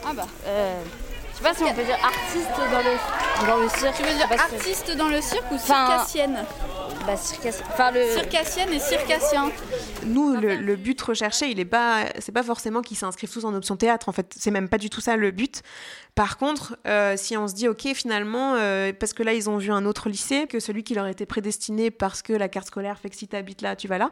Ah 0.06 0.12
bah. 0.14 0.26
je 0.44 1.36
sais 1.36 1.42
pas 1.42 1.52
si 1.54 1.64
on 1.64 1.74
peut 1.74 1.82
dire 1.84 1.98
artiste 2.02 2.48
dans 2.56 2.78
le, 2.78 3.46
dans 3.48 3.56
le 3.56 3.68
cirque. 3.68 3.94
Tu 3.96 4.02
veux 4.04 4.14
dire 4.14 4.28
artiste 4.32 4.96
dans 4.96 5.08
le 5.08 5.20
cirque 5.20 5.50
ou 5.50 5.54
Enfin, 5.56 5.86
circassienne? 5.88 6.44
Bah, 7.06 7.16
circassien. 7.16 7.64
Enfin, 7.68 7.90
le. 7.90 8.04
Circassienne 8.12 8.72
et 8.72 8.78
circassien. 8.78 9.50
Nous, 10.06 10.36
le, 10.36 10.56
le 10.56 10.76
but 10.76 11.00
recherché, 11.00 11.50
il 11.50 11.58
est 11.60 11.64
pas, 11.64 12.06
c'est 12.18 12.32
pas 12.32 12.42
forcément 12.42 12.82
qu'ils 12.82 12.96
s'inscrivent 12.96 13.32
tous 13.32 13.44
en 13.44 13.54
option 13.54 13.76
théâtre. 13.76 14.08
En 14.08 14.12
fait, 14.12 14.34
c'est 14.38 14.50
même 14.50 14.68
pas 14.68 14.78
du 14.78 14.90
tout 14.90 15.00
ça 15.00 15.16
le 15.16 15.30
but. 15.30 15.62
Par 16.14 16.36
contre, 16.36 16.76
euh, 16.86 17.14
si 17.16 17.38
on 17.38 17.48
se 17.48 17.54
dit, 17.54 17.68
ok, 17.68 17.88
finalement, 17.94 18.54
euh, 18.56 18.92
parce 18.92 19.14
que 19.14 19.22
là, 19.22 19.32
ils 19.32 19.48
ont 19.48 19.56
vu 19.56 19.72
un 19.72 19.86
autre 19.86 20.10
lycée 20.10 20.46
que 20.46 20.60
celui 20.60 20.84
qui 20.84 20.94
leur 20.94 21.06
était 21.06 21.24
prédestiné 21.24 21.90
parce 21.90 22.20
que 22.20 22.34
la 22.34 22.50
carte 22.50 22.66
scolaire 22.66 22.98
fait 22.98 23.08
que 23.08 23.16
si 23.16 23.28
t'habites 23.28 23.62
là, 23.62 23.76
tu 23.76 23.88
vas 23.88 23.96
là. 23.96 24.10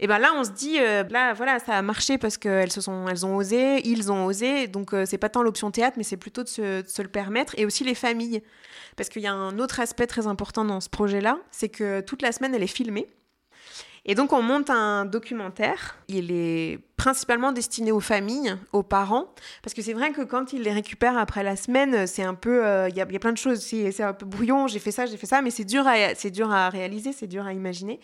Et 0.00 0.06
ben 0.06 0.18
là, 0.18 0.32
on 0.34 0.44
se 0.44 0.50
dit, 0.50 0.78
euh, 0.80 1.04
là, 1.10 1.34
voilà, 1.34 1.58
ça 1.58 1.74
a 1.74 1.82
marché 1.82 2.16
parce 2.16 2.38
qu'elles 2.38 2.72
sont, 2.72 3.06
elles 3.06 3.26
ont 3.26 3.36
osé, 3.36 3.86
ils 3.86 4.10
ont 4.10 4.24
osé. 4.24 4.66
Donc, 4.66 4.94
c'est 5.04 5.18
pas 5.18 5.28
tant 5.28 5.42
l'option 5.42 5.70
théâtre, 5.70 5.98
mais 5.98 6.04
c'est 6.04 6.16
plutôt 6.16 6.42
de 6.42 6.48
se, 6.48 6.80
de 6.82 6.88
se 6.88 7.02
le 7.02 7.08
permettre. 7.08 7.54
Et 7.58 7.66
aussi 7.66 7.84
les 7.84 7.94
familles. 7.94 8.42
Parce 8.96 9.10
qu'il 9.10 9.22
y 9.22 9.26
a 9.26 9.32
un 9.34 9.58
autre 9.58 9.80
aspect 9.80 10.06
très 10.06 10.26
important 10.26 10.64
dans 10.64 10.80
ce 10.80 10.88
projet-là, 10.88 11.38
c'est 11.50 11.68
que 11.68 12.00
toute 12.00 12.22
la 12.22 12.32
semaine, 12.32 12.54
elle 12.54 12.62
est 12.62 12.66
filmée. 12.66 13.08
Et 14.04 14.16
donc, 14.16 14.32
on 14.32 14.42
monte 14.42 14.68
un 14.68 15.04
documentaire. 15.04 15.96
Il 16.08 16.32
est 16.32 16.80
principalement 16.96 17.52
destiné 17.52 17.92
aux 17.92 18.00
familles, 18.00 18.56
aux 18.72 18.82
parents, 18.82 19.32
parce 19.62 19.74
que 19.74 19.82
c'est 19.82 19.92
vrai 19.92 20.12
que 20.12 20.22
quand 20.22 20.52
ils 20.52 20.62
les 20.62 20.72
récupèrent 20.72 21.18
après 21.18 21.44
la 21.44 21.54
semaine, 21.54 22.06
c'est 22.06 22.22
un 22.22 22.34
peu, 22.34 22.64
euh, 22.64 22.88
il 22.88 22.96
y, 22.96 23.00
a, 23.00 23.06
plein 23.06 23.32
de 23.32 23.38
choses. 23.38 23.60
C'est 23.60 24.02
un 24.02 24.12
peu 24.12 24.26
brouillon. 24.26 24.66
J'ai 24.66 24.80
fait 24.80 24.90
ça, 24.90 25.06
j'ai 25.06 25.16
fait 25.16 25.26
ça, 25.26 25.40
mais 25.40 25.50
c'est 25.50 25.64
dur 25.64 25.86
à, 25.86 26.14
c'est 26.16 26.30
dur 26.30 26.52
à 26.52 26.68
réaliser, 26.68 27.12
c'est 27.12 27.28
dur 27.28 27.46
à 27.46 27.52
imaginer. 27.52 28.00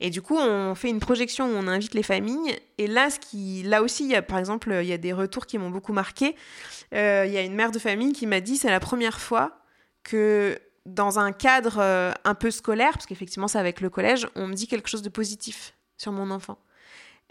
Et 0.00 0.08
du 0.08 0.22
coup, 0.22 0.36
on 0.38 0.74
fait 0.74 0.88
une 0.88 1.00
projection 1.00 1.46
où 1.46 1.54
on 1.54 1.68
invite 1.68 1.92
les 1.92 2.02
familles. 2.02 2.58
Et 2.78 2.86
là, 2.86 3.10
ce 3.10 3.18
qui, 3.18 3.62
là 3.62 3.82
aussi, 3.82 4.06
y 4.06 4.14
a, 4.14 4.22
par 4.22 4.38
exemple, 4.38 4.70
il 4.82 4.88
y 4.88 4.92
a 4.92 4.98
des 4.98 5.12
retours 5.12 5.44
qui 5.44 5.58
m'ont 5.58 5.70
beaucoup 5.70 5.92
marqué. 5.92 6.34
Euh, 6.94 7.24
Il 7.26 7.32
y 7.32 7.36
a 7.36 7.42
une 7.42 7.54
mère 7.54 7.72
de 7.72 7.78
famille 7.78 8.12
qui 8.12 8.26
m'a 8.26 8.40
dit, 8.40 8.56
c'est 8.56 8.70
la 8.70 8.80
première 8.80 9.20
fois 9.20 9.58
que 10.02 10.58
dans 10.86 11.18
un 11.18 11.32
cadre 11.32 11.76
euh, 11.78 12.12
un 12.24 12.34
peu 12.34 12.50
scolaire, 12.50 12.92
parce 12.92 13.06
qu'effectivement 13.06 13.48
c'est 13.48 13.58
avec 13.58 13.80
le 13.80 13.90
collège, 13.90 14.26
on 14.34 14.46
me 14.46 14.54
dit 14.54 14.66
quelque 14.66 14.88
chose 14.88 15.02
de 15.02 15.08
positif 15.08 15.74
sur 15.96 16.12
mon 16.12 16.30
enfant. 16.30 16.58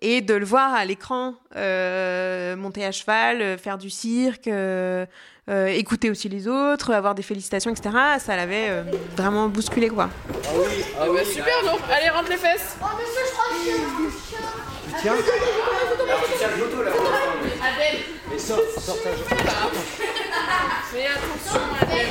Et 0.03 0.21
de 0.21 0.33
le 0.33 0.45
voir 0.45 0.73
à 0.73 0.83
l'écran 0.83 1.35
euh, 1.55 2.55
monter 2.55 2.83
à 2.85 2.91
cheval, 2.91 3.41
euh, 3.41 3.57
faire 3.57 3.77
du 3.77 3.91
cirque, 3.91 4.47
euh, 4.47 5.05
euh, 5.47 5.67
écouter 5.67 6.09
aussi 6.09 6.27
les 6.27 6.47
autres, 6.47 6.91
avoir 6.91 7.13
des 7.13 7.21
félicitations, 7.21 7.69
etc., 7.69 7.89
ça 8.17 8.35
l'avait 8.35 8.69
euh, 8.69 8.83
vraiment 9.15 9.47
bousculé, 9.47 9.89
quoi. 9.89 10.09
Ah 10.43 10.47
oui. 10.55 10.83
Ah 10.99 11.05
oui. 11.07 11.19
Super, 11.25 11.53
donc, 11.65 11.81
allez, 11.91 12.09
rentre 12.09 12.29
les 12.29 12.37
fesses. 12.37 12.77
Tu 14.87 15.01
tiens 15.01 15.13
Alors 15.13 16.23
tu 16.25 16.31
tiens 16.37 16.47
le 16.57 16.83
là 16.83 16.89
l'instant. 16.89 17.11
Mais 18.31 18.39
sors, 18.39 18.59
sors 18.79 18.97
ta 19.03 19.09
Fais 20.91 21.05
attention, 21.05 21.61
Adèle. 21.79 22.07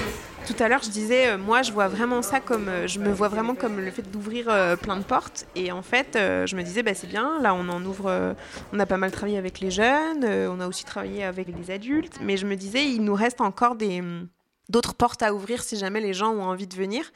Tout 0.61 0.67
à 0.67 0.69
l'heure, 0.69 0.83
je 0.83 0.91
disais, 0.91 1.27
euh, 1.27 1.39
moi, 1.39 1.63
je 1.63 1.73
vois 1.73 1.89
vraiment 1.89 2.21
ça 2.21 2.39
comme, 2.39 2.69
euh, 2.69 2.87
je 2.87 2.99
me 2.99 3.11
vois 3.11 3.29
vraiment 3.29 3.55
comme 3.55 3.81
le 3.81 3.91
fait 3.91 4.03
d'ouvrir 4.03 4.45
euh, 4.51 4.77
plein 4.77 4.99
de 4.99 5.03
portes. 5.03 5.47
Et 5.57 5.73
en 5.73 5.81
fait, 5.81 6.09
je 6.13 6.55
me 6.55 6.63
disais, 6.63 6.83
bah, 6.83 6.93
c'est 6.93 7.07
bien. 7.07 7.41
Là, 7.41 7.55
on 7.55 7.67
en 7.71 7.83
ouvre. 7.83 8.37
on 8.71 8.79
a 8.79 8.85
pas 8.85 8.99
mal 8.99 9.11
travaillé 9.11 9.39
avec 9.39 9.61
les 9.61 9.71
jeunes. 9.71 10.23
on 10.23 10.61
a 10.61 10.69
aussi 10.69 10.85
travaillé 10.85 11.25
avec 11.25 11.49
les 11.49 11.71
adultes. 11.71 12.19
Mais 12.21 12.37
je 12.37 12.47
me 12.47 12.57
disais, 12.57 12.85
il 12.85 13.03
nous 13.03 13.15
reste 13.15 13.41
encore 13.41 13.75
des 13.75 14.01
hum, 14.01 14.29
d'autres 14.69 14.93
portes 14.93 15.23
à 15.23 15.33
ouvrir 15.33 15.63
si 15.63 15.79
jamais 15.79 16.03
les 16.03 16.13
gens 16.13 16.31
ont 16.31 16.43
envie 16.43 16.67
de 16.67 16.77
venir. 16.77 17.11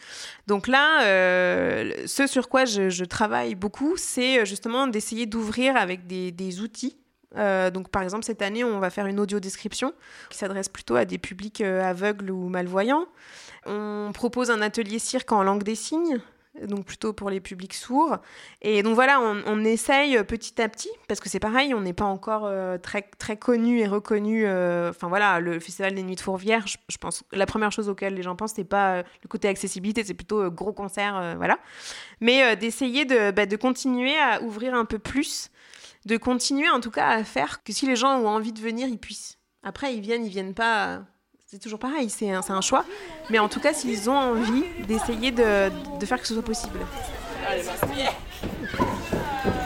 Donc 0.47 0.67
là, 0.67 1.03
ce 2.07 2.27
sur 2.27 2.49
quoi 2.49 2.65
je, 2.65 3.05
travaille 3.05 3.57
beaucoup, 3.57 3.99
c'est 3.99 4.47
justement 4.47 4.87
d'essayer 4.87 5.27
d'ouvrir 5.27 5.77
avec 5.77 6.07
des 6.07 6.61
outils. 6.63 6.97
Euh, 7.37 7.71
donc 7.71 7.89
par 7.89 8.03
exemple 8.03 8.25
cette 8.25 8.43
année 8.43 8.63
on 8.63 8.79
va 8.79 8.91
faire 8.91 9.07
une 9.07 9.19
audio 9.19 9.41
description 9.41 9.93
qui 10.31 10.39
s'adresse 10.39 10.69
plutôt 10.69 10.95
à 10.95 11.05
des 11.05 11.19
publics 11.19 11.61
euh, 11.61 11.83
aveugles 11.83 12.31
ou 12.31 12.49
malvoyants. 12.49 13.07
On 13.67 14.11
propose 14.13 14.51
un 14.51 14.61
atelier 14.61 14.99
cirque 14.99 15.33
en 15.33 15.43
langue 15.43 15.63
des 15.63 15.75
signes, 15.75 16.21
donc 16.63 16.85
plutôt 16.85 17.15
pour 17.15 17.31
les 17.31 17.41
publics 17.41 17.73
sourds. 17.73 18.19
Et 18.61 18.83
donc 18.83 18.95
voilà, 18.95 19.21
on, 19.23 19.65
essaye 19.65 20.23
petit 20.25 20.61
à 20.61 20.69
petit, 20.69 20.91
parce 21.09 21.19
que 21.19 21.31
c'est 21.31 21.41
pareil, 21.41 21.73
on 21.73 21.81
n'est 21.81 21.95
pas 21.95 22.05
encore 22.05 22.45
euh, 22.45 22.77
très, 22.77 23.37
connu 23.39 23.81
et 23.81 23.87
reconnu. 23.87 24.47
Enfin 24.47 25.09
voilà, 25.09 25.41
le 25.41 25.59
Festival 25.61 25.95
des 25.95 26.03
Nuits 26.03 26.17
de 26.17 26.21
Fourvière, 26.21 26.67
je, 26.67 26.99
pense, 26.99 27.25
la 27.33 27.47
première 27.47 27.73
chose 27.73 27.89
auquel 27.89 28.15
les 28.15 28.23
gens 28.23 28.37
pensent, 28.37 28.53
c'est 28.55 28.65
pas 28.65 28.99
le 28.99 29.29
côté 29.31 29.49
accessibilité, 29.49 30.05
c'est 30.05 30.13
plutôt 30.13 30.51
gros 30.51 30.75
concert, 30.75 31.37
voilà. 31.39 31.59
Mais 32.21 32.55
d'essayer 32.55 33.07
de, 33.07 33.31
bah, 33.31 33.47
de 33.47 33.57
continuer 33.57 34.15
à 34.19 34.43
ouvrir 34.43 34.75
un 34.75 34.85
peu 34.85 34.99
plus, 34.99 35.51
de 36.07 36.17
continuer 36.17 36.69
en 36.71 36.81
tout 36.81 36.91
cas 36.91 37.09
à 37.09 37.25
faire 37.25 37.63
que 37.63 37.73
si 37.73 37.87
les 37.87 37.97
gens 37.97 38.19
ont 38.19 38.29
envie 38.29 38.53
de 38.53 38.61
venir, 38.61 38.89
ils 38.89 38.99
puissent. 38.99 39.39
Après, 39.63 39.95
ils 39.95 40.01
viennent, 40.01 40.25
ils 40.25 40.31
viennent 40.31 40.55
pas. 40.55 41.01
C'est 41.47 41.59
toujours 41.59 41.79
pareil, 41.79 42.11
c'est 42.11 42.31
un, 42.31 42.61
choix. 42.61 42.85
Mais 43.31 43.39
en 43.39 43.49
tout 43.49 43.61
cas, 43.61 43.73
s'ils 43.73 44.11
ont 44.11 44.17
envie 44.17 44.65
d'essayer 44.89 45.31
de, 45.31 45.71
de 46.01 46.07
faire 46.07 46.21
que 46.21 46.27
ce 46.27 46.35
soit 46.35 46.43
possible. 46.43 46.81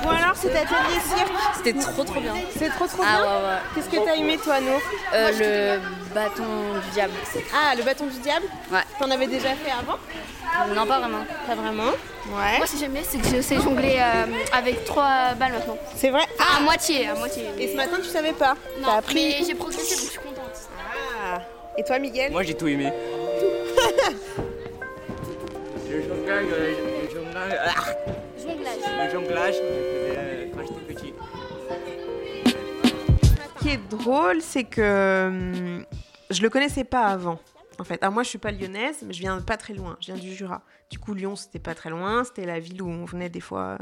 Bon 0.02 0.10
alors, 0.10 0.36
cet 0.36 0.54
atelier 0.54 1.00
cirque, 1.00 1.32
C'était 1.56 1.78
trop 1.78 2.04
trop 2.04 2.20
bien. 2.20 2.34
c'est 2.56 2.68
trop 2.70 2.86
trop 2.86 3.02
Ah 3.04 3.20
bien. 3.20 3.26
ouais, 3.26 3.42
ouais. 3.48 3.58
Qu'est-ce 3.74 3.88
que 3.88 4.04
t'as 4.04 4.14
aimé 4.16 4.38
toi, 4.42 4.60
Nour 4.60 4.80
Euh, 5.14 5.78
le 5.78 5.80
bâton 6.14 6.74
du 6.84 6.90
diable. 6.92 7.12
Ah, 7.54 7.74
le 7.76 7.82
bâton 7.82 8.06
du 8.06 8.18
diable 8.18 8.46
Ouais. 8.72 8.80
T'en 8.98 9.10
avais 9.10 9.26
déjà 9.26 9.50
fait 9.54 9.70
avant 9.70 9.98
Non, 10.74 10.86
pas 10.86 10.98
vraiment. 11.00 11.24
Pas 11.46 11.54
vraiment 11.54 11.92
Ouais. 12.30 12.58
Moi, 12.58 12.66
ce 12.66 12.72
que 12.72 12.78
j'aime 12.78 12.92
bien, 12.92 13.02
c'est 13.08 13.18
que 13.18 13.26
je 13.26 13.40
sais 13.40 13.56
jongler 13.56 13.96
euh, 13.98 14.26
avec 14.52 14.84
trois 14.84 15.34
balles 15.34 15.52
maintenant. 15.52 15.78
C'est 15.96 16.10
vrai 16.10 16.24
Ah, 16.38 16.58
à 16.58 16.60
moitié, 16.60 17.08
à 17.08 17.14
moitié. 17.14 17.44
Et 17.58 17.68
ce 17.68 17.76
matin, 17.76 17.96
tu 18.02 18.08
savais 18.08 18.32
pas 18.34 18.54
non, 18.80 18.86
T'as 18.88 18.96
appris 18.98 19.14
mais 19.40 19.44
j'ai 19.46 19.54
progressé, 19.54 19.94
donc 19.96 20.04
je 20.04 20.10
suis 20.10 20.18
contente. 20.20 20.68
Ah. 21.24 21.40
Et 21.78 21.84
toi, 21.84 21.98
Miguel 21.98 22.32
Moi 22.32 22.42
j'ai 22.42 22.54
tout 22.54 22.66
aimé. 22.68 22.92
le 25.90 26.02
jonglage, 26.02 26.46
euh, 26.52 26.74
le 27.02 27.14
jonglage, 27.14 27.58
ah, 27.64 27.74
Jonglage. 28.38 28.78
le 29.04 29.10
jonglage, 29.12 29.54
euh, 29.62 30.46
quand 30.54 30.62
j'étais 30.62 30.94
petit. 30.94 31.14
Ce 33.58 33.62
qui 33.62 33.70
est 33.70 33.80
drôle, 33.88 34.40
c'est 34.42 34.64
que 34.64 35.26
hum, 35.28 35.84
je 36.30 36.42
le 36.42 36.50
connaissais 36.50 36.84
pas 36.84 37.06
avant. 37.06 37.38
En 37.78 37.84
fait, 37.84 38.02
alors 38.02 38.12
moi 38.12 38.24
je 38.24 38.28
suis 38.28 38.38
pas 38.38 38.50
lyonnaise, 38.50 38.98
mais 39.06 39.12
je 39.12 39.20
viens 39.20 39.40
pas 39.40 39.56
très 39.56 39.74
loin. 39.74 39.96
Je 40.00 40.06
viens 40.06 40.16
du 40.16 40.34
Jura. 40.34 40.62
Du 40.90 40.98
coup, 40.98 41.14
Lyon 41.14 41.36
c'était 41.36 41.60
pas 41.60 41.74
très 41.74 41.90
loin. 41.90 42.24
C'était 42.24 42.44
la 42.46 42.58
ville 42.58 42.82
où 42.82 42.88
on 42.88 43.04
venait 43.04 43.28
des 43.28 43.40
fois 43.40 43.78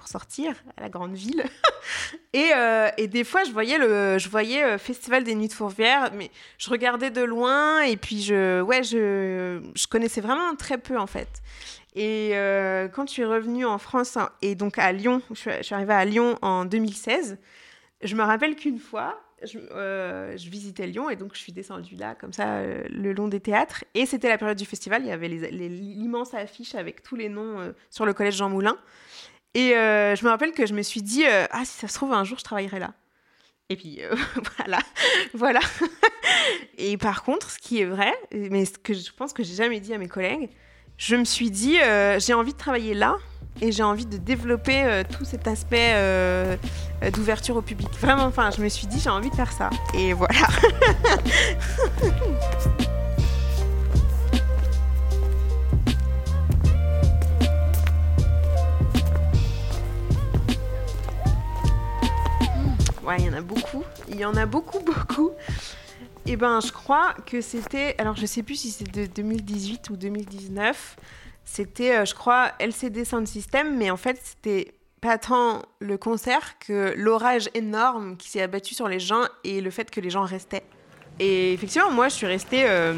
pour 0.00 0.08
sortir, 0.08 0.54
à 0.76 0.80
la 0.80 0.88
grande 0.88 1.14
ville. 1.14 1.44
et, 2.32 2.50
euh, 2.56 2.88
et 2.96 3.06
des 3.06 3.22
fois, 3.22 3.44
je 3.44 3.50
voyais 3.50 3.76
le, 3.76 4.18
je 4.18 4.28
voyais 4.30 4.64
euh, 4.64 4.78
Festival 4.78 5.24
des 5.24 5.34
Nuits 5.34 5.48
de 5.48 5.52
Fourvière, 5.52 6.10
mais 6.14 6.30
je 6.56 6.70
regardais 6.70 7.10
de 7.10 7.20
loin 7.20 7.82
et 7.82 7.98
puis 7.98 8.22
je, 8.22 8.62
ouais, 8.62 8.82
je, 8.82 9.60
je 9.74 9.86
connaissais 9.86 10.22
vraiment 10.22 10.54
très 10.56 10.78
peu 10.78 10.98
en 10.98 11.06
fait. 11.06 11.42
Et 11.94 12.30
euh, 12.32 12.88
quand 12.88 13.08
je 13.08 13.12
suis 13.12 13.24
revenue 13.24 13.66
en 13.66 13.78
France 13.78 14.16
hein, 14.16 14.30
et 14.42 14.54
donc 14.54 14.78
à 14.78 14.92
Lyon, 14.92 15.20
je 15.32 15.62
suis 15.62 15.74
arrivée 15.74 15.92
à 15.92 16.04
Lyon 16.04 16.38
en 16.40 16.64
2016. 16.64 17.38
Je 18.02 18.16
me 18.16 18.22
rappelle 18.22 18.56
qu'une 18.56 18.78
fois, 18.78 19.20
je, 19.42 19.58
euh, 19.58 20.36
je 20.36 20.50
visitais 20.50 20.86
Lyon 20.86 21.10
et 21.10 21.16
donc 21.16 21.34
je 21.34 21.38
suis 21.40 21.52
descendue 21.52 21.96
là, 21.96 22.14
comme 22.14 22.32
ça, 22.32 22.58
euh, 22.58 22.84
le 22.88 23.12
long 23.12 23.28
des 23.28 23.40
théâtres. 23.40 23.84
Et 23.94 24.06
c'était 24.06 24.28
la 24.28 24.38
période 24.38 24.58
du 24.58 24.66
festival. 24.66 25.02
Il 25.02 25.08
y 25.08 25.12
avait 25.12 25.28
l'immense 25.28 26.34
affiche 26.34 26.74
avec 26.74 27.02
tous 27.02 27.16
les 27.16 27.28
noms 27.28 27.60
euh, 27.60 27.72
sur 27.90 28.06
le 28.06 28.12
collège 28.12 28.36
Jean 28.36 28.48
Moulin. 28.48 28.76
Et 29.54 29.70
je 29.70 30.24
me 30.24 30.30
rappelle 30.30 30.52
que 30.52 30.64
je 30.64 30.74
me 30.74 30.82
suis 30.82 31.02
dit, 31.02 31.24
ah, 31.26 31.64
si 31.64 31.78
ça 31.78 31.88
se 31.88 31.94
trouve, 31.94 32.12
un 32.12 32.22
jour, 32.22 32.38
je 32.38 32.44
travaillerai 32.44 32.78
là. 32.78 32.94
Et 33.68 33.74
puis, 33.76 34.00
voilà. 34.56 34.78
voilà. 35.34 35.60
et 36.78 36.96
par 36.96 37.24
contre, 37.24 37.50
ce 37.50 37.58
qui 37.58 37.80
est 37.80 37.84
vrai, 37.84 38.14
mais 38.32 38.64
ce 38.64 38.78
que 38.78 38.94
je 38.94 39.10
pense 39.12 39.32
que 39.32 39.42
j'ai 39.42 39.54
jamais 39.54 39.80
dit 39.80 39.92
à 39.92 39.98
mes 39.98 40.06
collègues, 40.06 40.50
je 40.98 41.16
me 41.16 41.24
suis 41.24 41.50
dit, 41.50 41.78
j'ai 42.18 42.32
envie 42.32 42.52
de 42.52 42.58
travailler 42.58 42.94
là 42.94 43.16
et 43.60 43.72
j'ai 43.72 43.82
envie 43.82 44.06
de 44.06 44.16
développer 44.16 44.84
euh, 44.84 45.02
tout 45.08 45.24
cet 45.24 45.46
aspect 45.46 45.92
euh, 45.94 46.56
euh, 47.02 47.10
d'ouverture 47.10 47.56
au 47.56 47.62
public. 47.62 47.88
Vraiment, 48.00 48.24
enfin, 48.24 48.50
je 48.50 48.62
me 48.62 48.68
suis 48.68 48.86
dit, 48.86 49.00
j'ai 49.00 49.10
envie 49.10 49.30
de 49.30 49.34
faire 49.34 49.52
ça. 49.52 49.70
Et 49.94 50.12
voilà. 50.12 50.34
Ouais, 63.02 63.16
il 63.18 63.26
y 63.26 63.28
en 63.28 63.32
a 63.32 63.40
beaucoup. 63.40 63.82
Il 64.08 64.20
y 64.20 64.24
en 64.24 64.36
a 64.36 64.46
beaucoup, 64.46 64.78
beaucoup. 64.78 65.32
Et 66.26 66.36
ben, 66.36 66.60
je 66.60 66.70
crois 66.70 67.12
que 67.26 67.40
c'était. 67.40 67.96
Alors, 67.98 68.14
je 68.14 68.24
sais 68.24 68.44
plus 68.44 68.54
si 68.54 68.70
c'est 68.70 68.88
de 68.88 69.06
2018 69.06 69.90
ou 69.90 69.96
2019. 69.96 70.96
C'était, 71.52 71.96
euh, 71.96 72.04
je 72.04 72.14
crois, 72.14 72.52
LCD 72.60 73.04
Sound 73.04 73.26
System, 73.26 73.76
mais 73.76 73.90
en 73.90 73.96
fait, 73.96 74.20
c'était 74.22 74.72
pas 75.00 75.18
tant 75.18 75.62
le 75.80 75.96
concert 75.98 76.58
que 76.64 76.94
l'orage 76.96 77.48
énorme 77.54 78.16
qui 78.16 78.28
s'est 78.30 78.42
abattu 78.42 78.72
sur 78.74 78.86
les 78.86 79.00
gens 79.00 79.22
et 79.42 79.60
le 79.60 79.70
fait 79.70 79.90
que 79.90 80.00
les 80.00 80.10
gens 80.10 80.22
restaient. 80.22 80.62
Et 81.18 81.52
effectivement, 81.52 81.90
moi, 81.90 82.08
je 82.08 82.14
suis 82.14 82.26
restée 82.26 82.62
euh, 82.68 82.94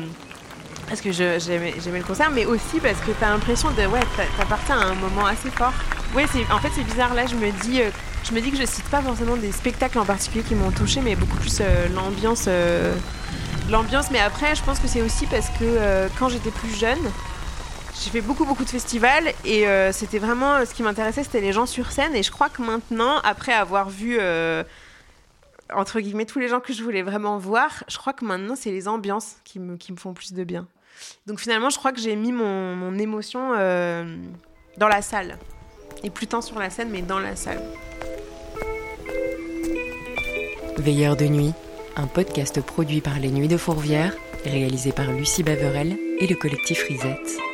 parce 0.87 1.01
que 1.01 1.11
j'aimais 1.13 1.73
le 1.79 2.05
concert, 2.05 2.31
mais 2.31 2.45
aussi 2.45 2.79
parce 2.81 3.01
que 3.01 3.13
t'as 3.19 3.31
l'impression 3.31 3.71
de. 3.71 3.87
Ouais, 3.87 4.01
t'a- 4.19 4.27
t'appartiens 4.37 4.79
à 4.79 4.85
un 4.85 4.95
moment 4.97 5.25
assez 5.25 5.49
fort. 5.51 5.73
Ouais, 6.15 6.27
en 6.53 6.59
fait, 6.59 6.69
c'est 6.75 6.85
bizarre. 6.85 7.15
Là, 7.15 7.25
je 7.27 7.35
me 7.37 7.51
dis. 7.63 7.81
euh, 7.81 7.89
je 8.25 8.33
me 8.35 8.41
dis 8.43 8.51
que 8.51 8.57
je 8.59 8.67
cite 8.67 8.85
pas 8.91 9.01
forcément 9.01 9.37
des 9.37 9.51
spectacles 9.51 9.99
en 9.99 10.05
particulier 10.05 10.45
qui 10.45 10.55
m'ont 10.55 10.71
touché, 10.73 11.01
mais 11.01 11.17
beaucoup 11.17 11.39
plus 11.39 11.59
euh, 11.63 11.89
l'ambiance. 11.89 12.49
l'ambiance. 13.71 14.11
Mais 14.11 14.21
après, 14.21 14.55
je 14.55 14.63
pense 14.63 14.79
que 14.79 14.87
c'est 14.89 15.03
aussi 15.03 15.27
parce 15.27 15.49
que 15.59 16.09
quand 16.19 16.29
j'étais 16.29 16.51
plus 16.51 16.77
jeune, 16.79 16.99
j'ai 18.01 18.11
fait 18.11 18.21
beaucoup 18.21 18.45
beaucoup 18.45 18.65
de 18.65 18.71
festivals 18.71 19.33
et 19.45 19.67
euh, 19.67 19.93
c'était 19.93 20.19
vraiment 20.19 20.65
ce 20.65 20.75
qui 20.75 20.83
m'intéressait, 20.83 21.25
c'était 21.25 21.41
les 21.41 21.53
gens 21.53 21.67
sur 21.67 21.93
scène. 21.93 22.15
Et 22.15 22.23
je 22.23 22.31
crois 22.31 22.49
que 22.49 22.63
maintenant, 22.63 23.19
après 23.19 23.53
avoir 23.53 23.91
vu 23.91 24.17
euh, 24.19 24.65
entre 25.75 26.01
guillemets 26.01 26.25
tous 26.27 26.39
les 26.39 26.49
gens 26.49 26.61
que 26.61 26.73
je 26.73 26.83
voulais 26.83 27.03
vraiment 27.03 27.39
voir, 27.39 27.85
je 27.89 27.99
crois 27.99 28.13
que 28.13 28.25
maintenant 28.25 28.57
c'est 28.57 28.71
les 28.71 28.89
ambiances 28.89 29.37
qui 29.45 29.59
me, 29.59 29.77
qui 29.77 29.93
me 29.93 29.99
font 29.99 30.15
plus 30.15 30.33
de 30.33 30.45
bien. 30.45 30.67
Donc 31.27 31.41
finalement, 31.41 31.71
je 31.71 31.79
crois 31.79 31.93
que 31.93 32.01
j'ai 32.01 32.17
mis 32.17 32.33
mon, 32.33 32.77
mon 32.77 32.99
émotion 32.99 33.53
euh, 33.57 34.17
dans 34.77 34.89
la 34.89 35.03
salle 35.03 35.39
et 36.03 36.11
plus 36.11 36.27
tant 36.27 36.41
sur 36.41 36.59
la 36.59 36.71
scène, 36.71 36.91
mais 36.91 37.03
dans 37.03 37.19
la 37.19 37.37
salle. 37.37 37.63
Veilleur 40.79 41.17
de 41.17 41.27
nuit, 41.27 41.53
un 41.97 42.07
podcast 42.07 42.61
produit 42.61 43.01
par 43.01 43.19
les 43.19 43.31
Nuits 43.31 43.49
de 43.49 43.57
Fourvière, 43.57 44.15
réalisé 44.45 44.93
par 44.93 45.13
Lucie 45.13 45.43
Baverel 45.43 45.97
et 46.19 46.27
le 46.27 46.35
collectif 46.35 46.83
Risette. 46.85 47.52